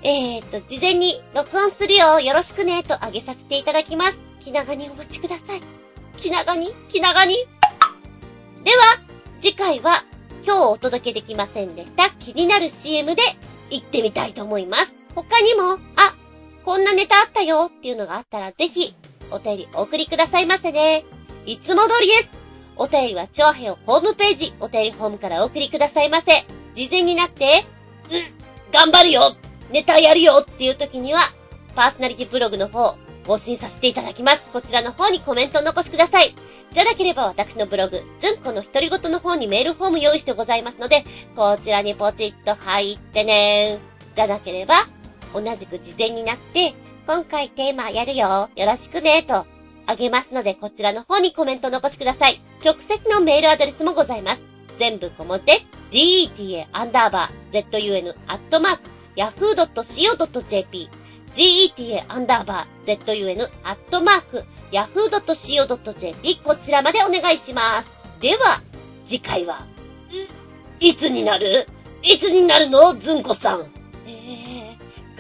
[0.03, 4.18] えーと、事前に録音するよ、よろしくね、と上げさせていただきます。
[4.41, 5.61] 気長にお待ちください。
[6.16, 6.73] 気長に？
[6.91, 7.37] 気長に？
[8.64, 8.83] では、
[9.41, 10.05] 次回は
[10.45, 13.23] 今日お届けできませんでした気になる CM で
[13.70, 15.01] 行ってみたいと思います。
[15.15, 16.15] 他にも、あ、
[16.65, 18.95] こんなネタあったよっていうのがあったらぜひ
[19.31, 21.05] お便りお送りくださいませね。
[21.45, 22.29] いつも通りです。
[22.77, 26.45] お便りは超平ホームページ、お便りフォームからお送りくださいませ。
[26.75, 27.67] 事前になって、
[28.11, 28.33] うん、
[28.73, 29.37] 頑張るよ
[29.71, 31.33] ネタやるよっていう時には、
[31.75, 32.97] パーソナリティブログの方、
[33.27, 34.43] 更新させていただきます。
[34.53, 36.35] こちらの方にコメントを残しください。
[36.73, 41.05] じゃなければ私のブログ、ずんこの独り言の方にメールフォーム用意してございますので、
[41.37, 43.79] こちらにポチッと入ってね
[44.17, 44.87] じゃなければ、
[45.33, 46.74] 同じく事前になって、
[47.07, 49.47] 今回テーマやるよ、よろしくね、と、
[49.87, 52.41] あげますので、こちらの方にコメント残しください。
[52.64, 54.43] 直接のメールアドレスもございます。
[54.78, 60.89] 全部小文字で、geta アンダーバー zun アットマーク yahoo.co.jp
[61.35, 67.93] geta アンダーバー zun アットマーク yahoo.co.jp こちらまでお願いします。
[68.20, 68.62] では、
[69.07, 69.66] 次回は、
[70.80, 71.66] いつになる？
[72.03, 72.95] いつになるの？
[72.99, 73.82] ずんこさん。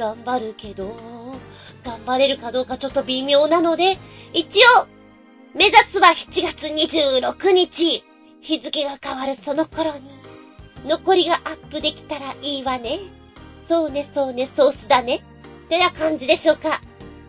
[0.02, 0.96] 頑張るけど、
[1.84, 3.98] 頑張れるかどうかちょっと微妙なので、
[4.32, 4.88] 一応、
[5.54, 8.02] 目指すは7月26日。
[8.40, 10.00] 日付が変わるその頃に、
[10.88, 12.98] 残りがアップできたらいいわね。
[13.68, 15.22] そうね、そうね、ソースだね。
[15.66, 16.80] ってな感じでしょうか。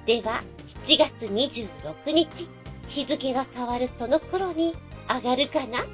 [0.07, 0.41] では、
[0.88, 2.49] 7月26日、
[2.88, 4.74] 日付が変わるその頃に
[5.07, 5.86] 上がるかな？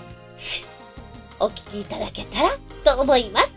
[1.40, 3.52] お聞きいただけたらと思います。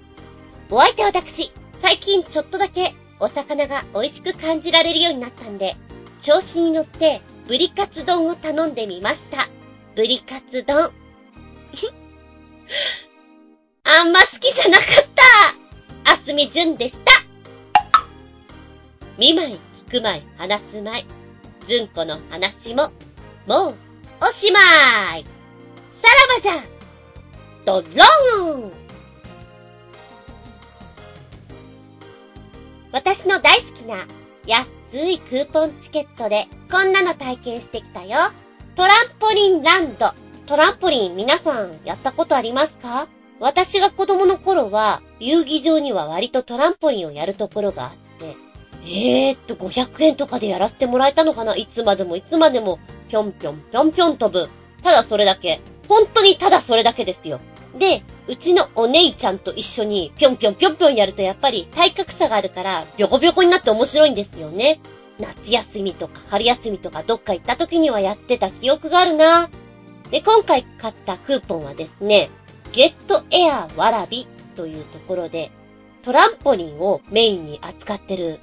[0.69, 5.75] お相手は私、最近ちょっとだけお魚が美味しく感じられるようになったんで、
[6.21, 9.47] 調子に乗ってブリカツ丼を頼んでみました。
[9.95, 10.91] ブリカツ丼。
[13.83, 14.87] あんま好きじゃなかっ
[16.03, 17.23] たあつみじゅんでした
[19.17, 21.05] 見舞い、聞く舞い、話す舞い。
[21.67, 22.91] ずんこの話も、
[23.45, 23.75] もう、
[24.21, 24.59] おしま
[25.17, 25.25] い
[26.01, 26.63] さらばじゃ
[27.65, 28.86] ドローン
[32.97, 34.07] 私の大好きな
[34.47, 38.17] 安いクーポンチケットでこんなの体験してきたよ。
[38.75, 40.13] トランポリンランド。
[40.47, 43.07] トランポリン皆さんやったことありますか？
[43.39, 48.35] 私が子供の頃は遊戯場には割とトランポリンをやるところがあって、
[48.87, 51.55] えーっと500円とかでやらせてもらえたのかな？
[51.55, 52.79] いつまでもいつまでも
[53.09, 54.49] ぴょんぴょんぴょんぴょん飛ぶ。
[54.81, 55.61] ただそれだけ。
[55.87, 57.39] 本当にただそれだけですよ。
[57.77, 64.79] で、うちのお姉ちゃんと一緒にぴょんぴょんぴょんぴょんやるとやっぱり体格差があるからビョコビョコになって面白いんですよね。
[65.19, 69.49] 夏休みとか春休みとかどっか行った時にはやってた記憶があるな。
[70.11, 72.29] で、今回買ったクーポンはですね、
[72.71, 75.51] ゲットエアわらびというところで、
[76.03, 78.39] トランポリンをメインに扱ってる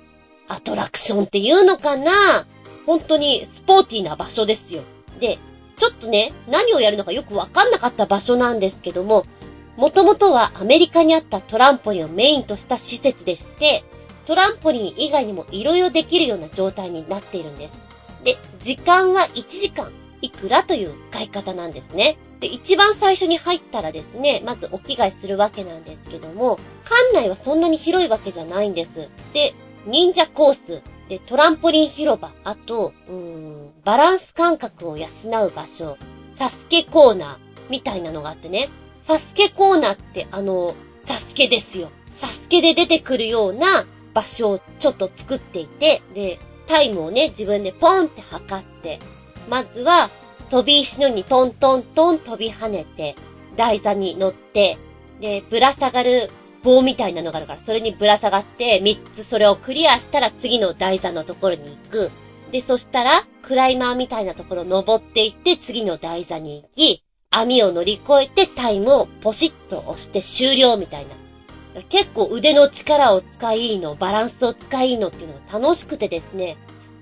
[0.48, 2.44] アトラクションっていうのかな
[2.84, 4.82] 本当にスポーティーな場所ですよ。
[5.20, 5.38] で、
[5.76, 9.24] ちょっとね、何をやるのかよくわかんなかった場所なんですけども、
[9.76, 13.84] もともとはアメリカにあったトランポリンをメインとした施設でして、
[14.26, 17.72] トランポリン以外にも色々できるような状態になっているんです。
[18.24, 19.90] で、時間は1時間
[20.22, 22.16] いくらという使い方なんですね。
[22.40, 29.08] で、一番最初に入ったらですね、まずお着替えするわけなんですけども、館内はそんなに広いわけじゃないんです。
[29.32, 29.54] で、
[29.86, 35.06] 忍者コース、で、トランポリン広場、あと、うーん、バランス感覚を養
[35.46, 35.98] う場所、
[36.36, 38.68] サスケコーナー、みたいなのがあってね、
[39.06, 40.74] サスケコーナーってあの、
[41.04, 41.90] サスケですよ。
[42.16, 48.98] サスケで出てくるような場所をちょっと作っていて、で、タイムをね、自分でポンって測って、
[49.48, 50.10] まずは、
[50.50, 53.16] 飛び石のようにトントントン飛び跳ねて、
[53.56, 54.78] 台座に乗って、
[55.20, 56.30] で、ぶら下がる
[56.62, 62.10] 棒みたいなのがあるから、それにぶら下がって、三つそれをクリアしたら次の台座のところに行く。
[62.52, 67.04] で、そしたら、クライマーみたいなところ登っていって、次の台座に行き、
[67.38, 71.82] 網を乗り越えてタイムをポシッと押して終了みたいな。
[71.88, 76.56] 結構腕の力を使いの、バランスを使いのっていうのが楽しくてですね、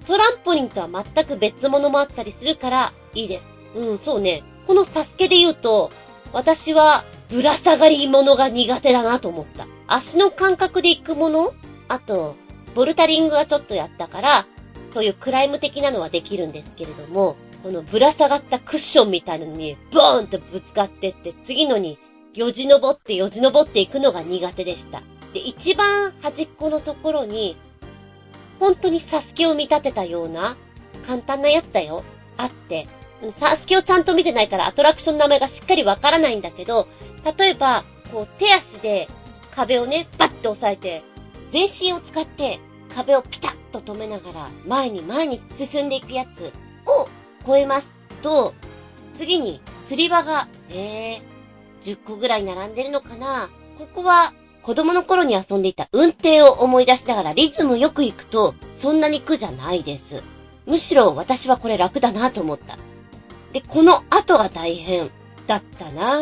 [0.06, 3.40] トランポリンとは全く別物もあったりするからいいで
[3.74, 3.78] す。
[3.78, 4.42] うん、そうね。
[4.66, 5.90] このサスケで言うと、
[6.32, 9.66] 私はぶら下がり物が苦手だなと思った。
[9.86, 11.52] 足の感覚で行くもの
[11.88, 12.36] あと、
[12.74, 14.46] ボルタリングはちょっとやったから、
[14.94, 21.98] そういうクライム的なのはできるんですけれども、このぶら下がったクッションみたいなのに、ボーンとぶつかってって、次のに、
[22.34, 25.02] よじ登ってよじ登っていくのが苦手でした。
[25.32, 27.56] で、一番端っこのところに、
[28.58, 30.56] 本当にサスケを見立てたような、
[31.06, 32.02] 簡単なやつだよ。
[32.36, 32.88] あって、
[33.38, 36.88] サスケをちゃんと見てないからアトラクションの名前がしっかりわからないんだけど、
[37.38, 39.08] 例えば、こう手足で
[39.54, 41.02] 壁をね、バッて押さえて、
[41.52, 42.58] 全身を使って
[42.94, 46.52] 壁をピタッと止めながら前に前に進んでいくやつ
[46.88, 47.08] を
[47.46, 47.86] 超えます
[48.22, 48.54] と、
[49.18, 51.22] 次に釣り場が、えー、
[51.84, 54.32] 10個ぐらい並んでるのかなここは
[54.62, 60.22] 子供の頃に遊んでいた運転を思い出しながらリズムよく行くと、そんなに苦じゃないです。
[60.66, 62.78] むしろ私はこれ楽だなと思った。
[63.52, 65.10] で、この後が大変
[65.46, 66.20] だったな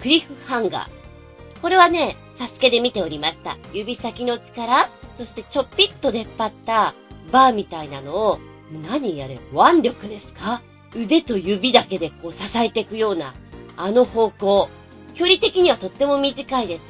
[0.00, 1.60] クリフハンガー。
[1.60, 3.58] これはね、サスケで見ておりました。
[3.72, 4.88] 指先の力、
[5.18, 6.94] そしてちょっぴっと出っ張った
[7.30, 8.38] バーみたいなのを、
[8.70, 10.62] 何やれ、腕力ですか？
[10.96, 13.34] 腕と指だけでこう支えていくような、
[13.76, 14.68] あの方向。
[15.14, 16.82] 距離的にはとっても短いです。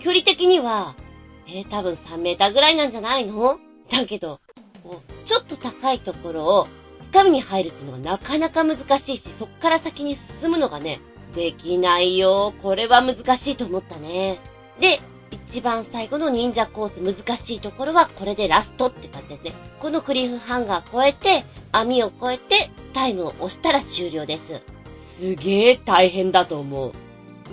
[0.00, 0.94] 距離的には、
[1.46, 3.58] えー、多分3メーターぐらいなんじゃないの？
[3.90, 4.40] だけど、
[4.82, 6.66] こうちょっと高いところを、
[7.12, 11.00] 掴みに入るっていうのはなかなか難しいし、そっから先に進むのがね、
[11.34, 12.54] できないよ。
[12.62, 14.40] これは難しいと思ったね。
[14.80, 15.00] で、
[15.48, 19.52] 一番最後の忍者コース難しいところはこれでラストって感じですね。
[19.80, 24.62] このクリフハンガー超えて、網を超えてタイムを押したら終了です。
[25.18, 26.92] すげえ大変だと思う。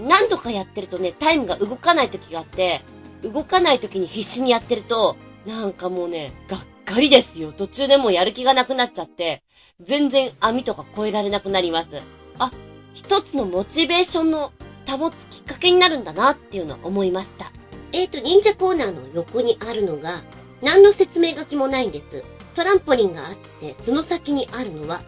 [0.07, 2.81] 何度かやってるとね、タイムが動かない時があって、
[3.23, 7.51] 動かない時に必死にやってると、なんかもうね、がっかりですよ。
[7.51, 9.43] 途中でもうやる気がなくなっちゃって、
[9.79, 11.89] 全然網とか越えられなくなります。
[12.37, 12.51] あ、
[12.93, 14.51] 一つのモチベーションの
[14.87, 17.51] 保つきっかけになるんだなっていうのは思いました。
[17.93, 20.23] えーと、忍者コーナーの横にあるのが、
[20.61, 22.23] 何の説明書きもないんです。
[22.55, 25.01] トランポリンがあって、その先にあるのは、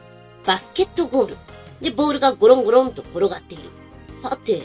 [0.45, 1.37] バスケットゴール。
[1.81, 3.63] で、ボールがゴロンゴロンと転がっている。
[4.21, 4.63] はて、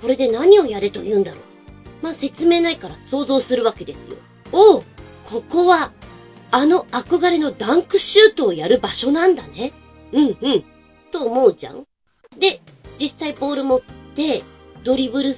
[0.00, 1.40] これで何をやれと言うんだろう。
[2.02, 4.16] まあ、説明ないから想像するわけですよ。
[4.52, 4.82] おう
[5.28, 5.92] ここは、
[6.50, 9.72] あの憧れのダンクシュートをやる場所なんだね。
[10.12, 10.64] うんうん。
[11.12, 11.86] と思うじゃん
[12.38, 12.62] で、
[12.98, 13.80] 実際ボール持っ
[14.14, 14.42] て、
[14.84, 15.36] ドリブル、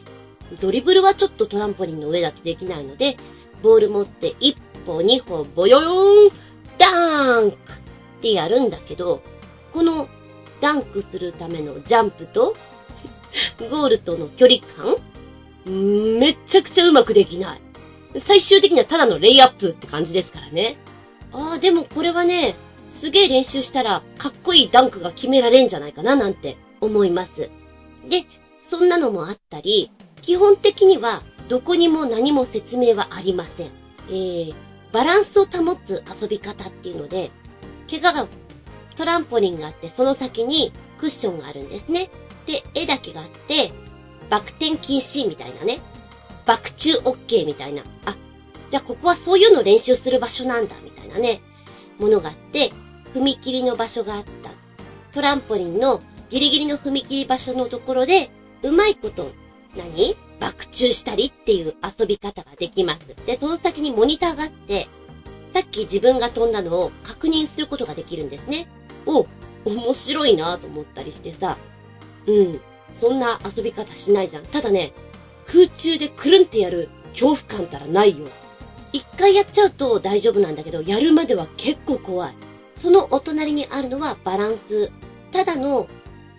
[0.61, 3.17] ドリブルはちょっとトランポリンの上だとできないので、
[3.63, 4.57] ボール持って1
[4.87, 6.33] 歩2歩ボヨヨーン
[6.79, 7.61] ダーンクっ
[8.23, 9.23] てやるんだけど、
[9.73, 10.09] この
[10.61, 12.55] ダンクするためのジャンプと
[13.71, 14.97] ゴールとの距離感
[16.19, 17.61] めちゃくちゃうまくできない。
[18.19, 20.79] 最終的にはただのレイアップって感じですからね。
[21.33, 22.57] ああ、でもこれはね、
[22.89, 27.51] すげえ練習したらかっこいいダンクが決められんじゃないかななんて思います。
[28.09, 28.27] で、
[28.69, 29.91] そんなのもあったり、
[30.31, 33.71] 基本的にはどこにも何も説明はありません。
[34.11, 34.55] えー、
[34.93, 37.33] バランスを保つ遊び方っていうので、
[37.91, 38.29] 怪我が
[38.95, 42.13] トランポリンがあってその先にクッションがあるんですね。
[42.47, 43.73] で、絵だけがあって、
[44.29, 45.81] バク転禁止みたいなね。
[46.47, 47.83] バク宙 OK みたいな。
[48.05, 48.15] あ、
[48.71, 51.41] じゃあここはそういうの練習する場所なんだ、みたいなね。
[51.99, 52.71] ものがあって、
[53.15, 54.53] 踏切の場所があった。
[55.11, 58.31] トランポリンのギリギリの踏切場所のところで、
[58.63, 59.33] うまいこと、
[59.77, 60.17] 何？
[60.41, 63.07] 爆中したりっていう遊び方ができます。
[63.27, 64.89] で、その先にモニターがあって、
[65.53, 68.69] さっき自分が飛んだのを確認することができるんですね。
[69.07, 69.27] お、
[69.65, 71.59] 面白いなと思ったりしてさ、
[72.27, 72.61] うん。
[72.95, 74.47] そんな遊び方しないじゃん。
[74.47, 74.93] ただね、
[75.47, 78.27] 空中でくるんってやる恐怖感たらないよ。
[78.93, 82.35] 一回やっちゃうと大丈夫なんだけど、やるまでは結構怖い。
[82.81, 84.91] そのお隣にあるのはバランス。
[85.33, 85.87] ただの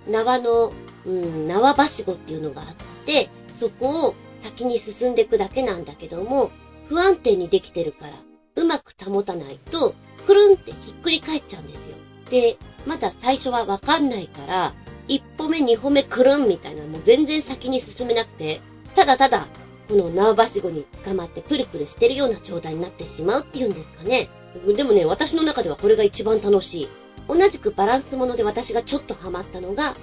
[0.09, 0.73] 縄の、
[1.05, 2.67] うん、縄ばしごっていうのがあっ
[3.05, 3.29] て、
[3.59, 6.51] そこを先に進んでいくだけなんだけども、
[6.87, 8.13] 不安定にできてるから、
[8.55, 9.93] うまく保たないと、
[10.25, 11.81] くるんってひっくり返っちゃうんですよ。
[12.29, 14.73] で、まだ最初はわかんないから、
[15.07, 18.61] 一歩目二歩目くるんみたいなもう全然先に進めなくて、
[18.95, 19.47] ただただ、
[19.87, 24.29] この縄ばしごに捕まってプルプルしてるような状態になってしまうっていうんですかね。
[24.75, 26.87] でもね、私の中ではこれが一番楽しい。
[27.27, 29.95] 同じくバランスもので私がちょっとハマったのが、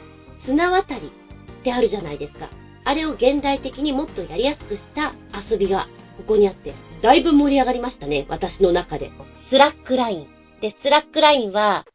[0.44, 2.48] 綱渡りってあるじゃないですか。
[2.84, 5.12] あれを現代的にもっとやりやすくした
[5.50, 5.86] 遊びが
[6.16, 9.10] ここにあって、だいぶ盛り上がりましたね、私の中で。
[9.34, 10.26] スラックライン。
[10.60, 11.86] で、スラックラインは、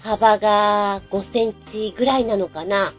[0.00, 2.92] 幅が5センチぐらいなのかな。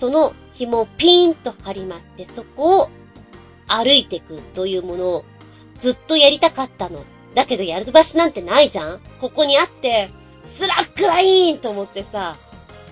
[0.00, 2.90] その紐をピーンと張りまして、そこを
[3.66, 5.24] 歩いていくというものを
[5.78, 7.04] ずっとやりたかったの。
[7.34, 10.10] だけどやる場所なんてないじゃんここにあって、
[10.58, 12.36] スラックラインと思ってさ、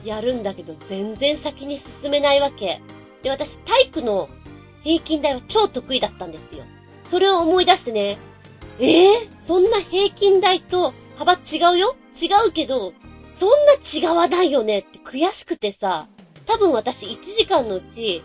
[0.05, 2.81] やるんだけど全然先に進めないわけ。
[3.27, 4.29] で、私体育の
[4.85, 6.63] 平均台は超得意だったんですよ。
[7.11, 8.19] それを思い出してね、
[8.79, 11.97] ええー、そんな平均台と幅違うよ？
[12.21, 12.93] 違うけど、
[13.35, 14.79] そんな違わないよね？
[14.79, 16.07] って悔しくてさ、
[16.47, 18.23] 多分私1時間のうち、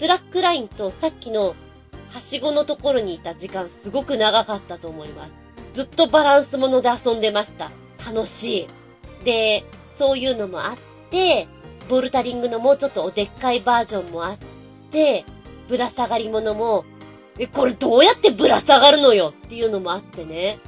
[0.00, 1.54] スラックラインとさっきの
[2.08, 5.32] はしごのところにいた時間すごく長かったと思います。
[5.74, 7.70] ずっとバランスもので遊んでました。
[8.04, 8.66] 楽し
[9.20, 9.24] い。
[9.24, 9.64] で、
[9.96, 10.76] そういうのもあっ
[11.10, 11.46] て、
[11.90, 14.38] ボルダリングのもうちょっとおでっかいバージョンもあっ
[14.92, 15.24] て、
[15.68, 16.84] ぶら下がり物も、
[17.36, 20.60] え、これどうやってぶら下がるのよっていうのもあってね。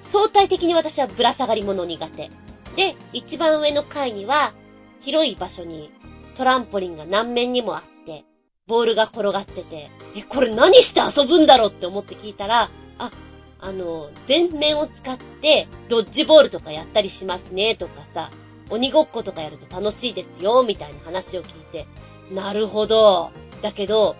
[0.00, 2.30] 相対的に私はぶら下がり物苦手。
[2.76, 4.52] で、一番上の階には、
[5.00, 5.90] 広い場所に
[6.36, 8.24] トランポリンが何面にもあって、
[8.68, 13.10] ボールが転がってて、え、これ何して遊ぶんだろうって思って聞いたら、あ、
[13.58, 18.30] あの、全面を使ってドッジボールとかやったりしますねとかさ、
[18.70, 21.86] 鬼ごっことかやると楽しいですよみたいな話を聞いて、
[22.32, 23.30] なるほど。
[23.62, 24.16] だけど、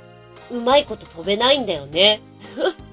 [0.50, 2.20] うまいこと飛べないんだよね。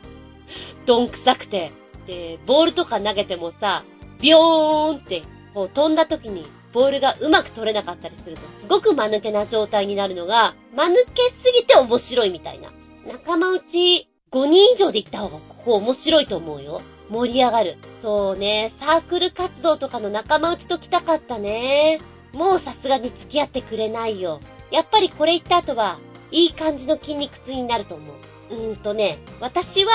[0.86, 1.72] どんくさくて。
[2.08, 3.84] で、ボールとか投げてもさ、
[4.20, 5.24] ビヨーンって、
[5.54, 12.72] こう飛んだ時にボールがうまく取れなかったりすると、すごく間抜けな状態になるのが、間抜けすぎて面白いみたいな。
[13.08, 16.82] 仲間内5人以上で行った方がここ面白いと思うよ。
[17.10, 17.78] 盛り上がる。
[18.02, 22.00] そうね、サークル活動とかの仲間内と来たかったね。
[22.34, 24.40] もうさすがに付き合ってくれないよ。
[24.72, 26.00] やっぱりこれ言った後は、
[26.32, 28.04] いい感じの筋肉痛になると思
[28.50, 28.56] う。
[28.56, 29.92] うーんとね、私は、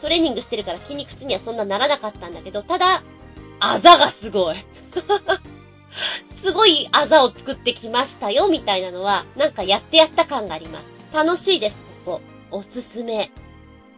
[0.00, 3.02] トレーニングしてるから筋肉痛にはそんなならなかったんだけど、ただ、
[3.60, 4.56] あざがすごい。
[6.36, 10.86] すごいあざを作ってきましたよ、みたいなのは、なんかやってやった感があります。
[11.12, 12.20] 楽しいです、ここ。
[12.50, 13.30] おすすめ。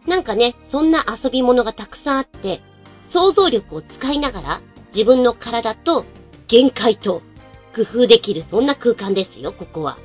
[0.08, 2.62] なんかね、そんな遊び物がたくさんあって、
[3.10, 4.62] 想像力を使いながら、
[4.92, 6.06] 自分の体と
[6.46, 7.20] 限界と
[7.76, 9.98] 工夫できる、そんな空間ですよ、ここは。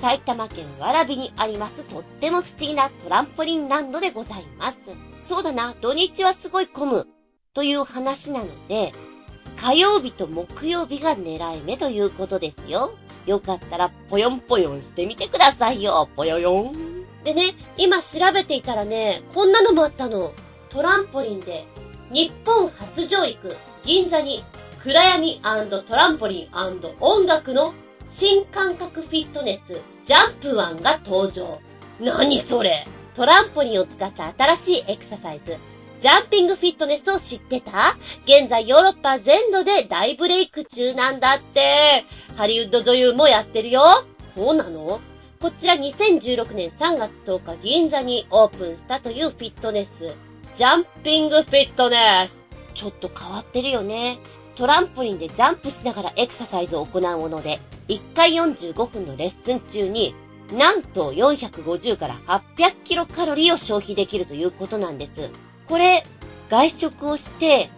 [0.00, 4.78] 埼玉県蕨にありますとっても不思議なトランポリンランドでございます。
[5.28, 7.06] そうだな、土日はすごい混む
[7.54, 8.92] という話なので、
[9.56, 12.94] 火曜日と木曜日が狙い目ということですよ。
[13.26, 17.04] よかったらぽよんぽよんしてみてくださいよ、ぽよよん。
[17.22, 20.32] でね、今調べていたらね、こんなのもあったの。
[20.68, 21.64] トランポリンで、
[22.10, 24.42] 日本初上陸、銀座に、
[24.82, 27.72] 暗闇トランポリン音楽の
[28.10, 31.60] 新感覚フィットネス、ジャンプワンが登場。
[32.00, 35.56] 何それトランポリンを使った新しいエクササイズ、
[36.04, 37.96] ジャンピングフィットネスを知ってた？
[38.26, 42.04] 現在ヨーロッパ全土で大ブレイク中なんだって。
[42.36, 44.04] ハリウッド女優もやってるよ。
[44.34, 45.00] そうなの？
[45.40, 50.14] こちら2016年3月10日銀座にオープンしたというフィットネス。
[50.54, 52.36] ジャンピングフィットネス。
[52.74, 54.18] ちょっと変わってるよね。
[54.56, 60.14] トランポリンでジャンプしながらエクササイズを行うもので、1回45分のレッスン中に、
[60.52, 65.30] なんと450から800キロカロリーを消費できるということなんです。
[65.68, 66.04] これ、
[66.50, 67.70] 外食をして、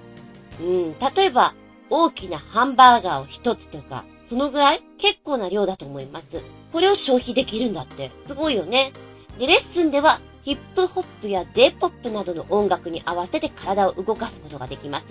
[0.60, 1.54] うん、例えば、
[1.88, 6.26] 大きなハンバーガーを一つとか、そのぐらい結構な量だと思います。
[6.72, 8.10] これを消費できるんだって。
[8.26, 8.92] すごいよね。
[9.38, 15.06] で、レッスンでは、ヒップホップや J-POP などの音楽に合わせて体を動かすことができます。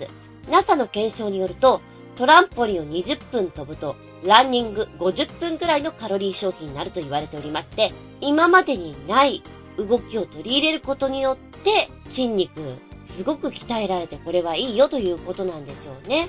[0.50, 1.80] NASA の検証によると、
[2.16, 9.42] トランポリンを20分飛ぶと、ランニング50分くらいのカロリー消費になると言われておりまして、今までにない
[9.76, 11.36] 動きを取り入れることによっ
[11.66, 16.28] て、筋肉、すごく鍛えられてこれはいいよということなんでしょうね。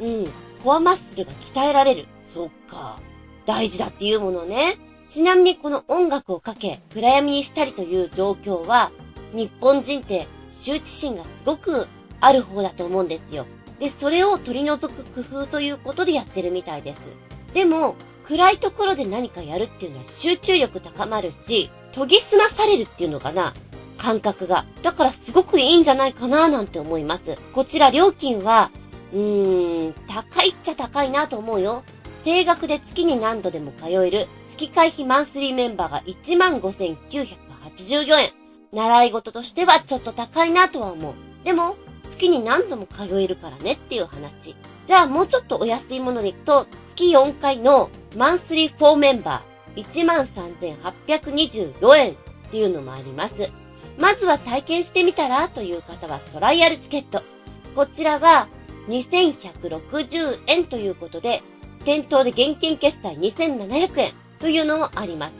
[0.00, 0.24] うん。
[0.64, 2.06] コアマッスルが鍛えられる。
[2.34, 2.98] そっか。
[3.46, 4.78] 大事だっていうものね。
[5.08, 8.90] ちなみにこの音楽をかけ、暗闇にしたりという状況は、
[9.32, 11.86] 日本人って羞恥心がすごく
[12.20, 13.46] ある方だと思うんですよ。
[13.78, 17.02] で、それを取り除く工夫ということでやってるみたいです。
[17.54, 17.94] でも、
[18.26, 23.54] 暗いところで何かやるっていうのは集中力高まるし、研ぎ澄まされるっていうのかな
[23.98, 24.64] 感覚が。
[24.82, 27.36] だからすごくいいんじゃないかななんて思います。
[27.52, 28.70] こちら料金は、
[29.12, 31.82] うーん、高いっちゃ高いなと思うよ。
[32.24, 38.32] 定額で月に何度でも通える月会費マンスリーメンバーが15,984円。
[38.72, 41.14] 習い事としてはちょっと高いなとは思う。
[41.44, 41.76] でも、
[42.10, 44.56] 月に何度も通えるからねっていう話。
[44.86, 52.14] じゃあもうちょっとお安いものでいくと、月4回のマンスリー4メンバー、13,824円っ
[52.50, 53.34] ていうのもあります。
[53.98, 57.22] まずは体験してみたらという方はトライアルチケット。
[57.74, 58.48] こちらは
[58.88, 61.42] 2160円ということで、
[61.84, 65.32] 店頭で現金決済2700円というのもあります。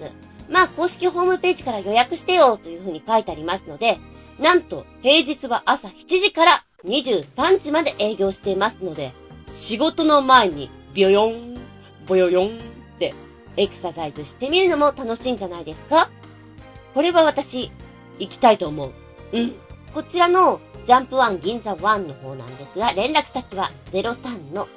[0.48, 3.98] まあ、公式ホームページから予約してよというふうに書いてありますので、
[4.38, 9.12] なんと平日は朝7時から23時まで営業していますので、
[9.54, 11.58] 仕事の前にビヨヨン、
[12.06, 12.60] ボヨヨンっ
[12.98, 13.12] て
[13.56, 16.10] エクササイズしてみるのも楽しいんじゃないですか？
[16.94, 17.70] これは私、
[18.18, 18.92] 行きたいと思う。
[19.32, 19.54] うん。
[19.94, 24.68] こちらのジャンプワン銀座ワンの方なんですが、連絡先は03の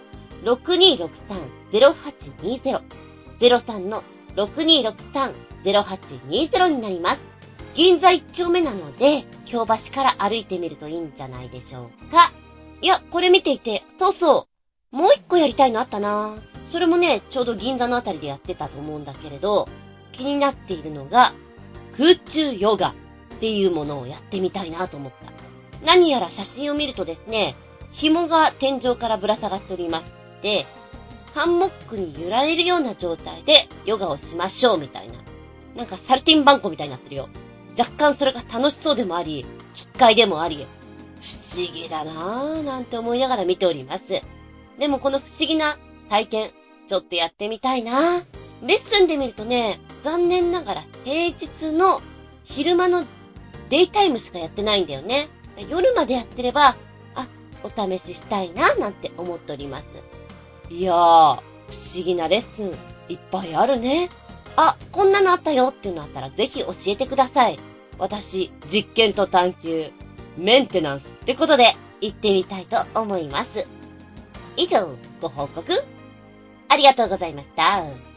[0.44, 2.82] 6263-0820。
[3.40, 4.03] 03の
[4.36, 7.20] 6263 0820になります。
[7.76, 12.32] 銀座一丁目なので、京橋から歩いてみるといいんじゃないでしょうか。
[12.82, 14.48] いや、これ見ていて、そうそ
[14.91, 16.36] う、もう一個やりたいのあったな
[16.72, 19.68] それもね、ちょうど銀座のあたりでやってたと思うんだけれど、
[20.11, 21.34] 気になっているのが、
[21.98, 22.94] 空中ヨガ
[23.40, 25.32] っていうものをやってみたいなと思った。
[25.86, 27.56] 何やら写真を見るとですね、
[27.94, 30.11] 紐が天井からぶら下がっております。
[30.44, 30.66] で、
[31.34, 35.14] ハンモックに揺られるような状態でヨガをしましょうみたいな。
[35.78, 37.30] なんかサルティンバンコみたいになってるよ。
[37.78, 40.66] 若干それが楽しそうでもあり、機械でもあり、
[41.53, 44.03] 不思議だなぁなんて思いながら見ております。
[44.78, 45.78] でもこの不思議な
[46.10, 46.52] 体験、
[46.90, 48.24] ちょっとやってみたいなぁ
[48.66, 52.02] レッスンで見るとね、残念ながら平日の
[52.44, 53.06] 昼間の
[53.69, 55.29] デイタイムしかやってないんだよね。
[55.69, 56.75] 夜までやってれば、
[57.15, 57.27] あ、
[57.63, 59.85] お試ししたいななんて思っております。
[60.73, 61.39] いやー、不
[61.95, 62.77] 思議なレッスン
[63.11, 64.09] いっぱいあるね。
[64.55, 67.59] あ、こんなのあったよっていうのあったらぜひ教えてください。
[67.97, 69.91] 私、実験と探求、
[70.37, 73.65] メンテナンスってことで行ってみたいと思います。
[74.55, 75.83] 以上、ご報告
[76.69, 78.09] ありがとうございました。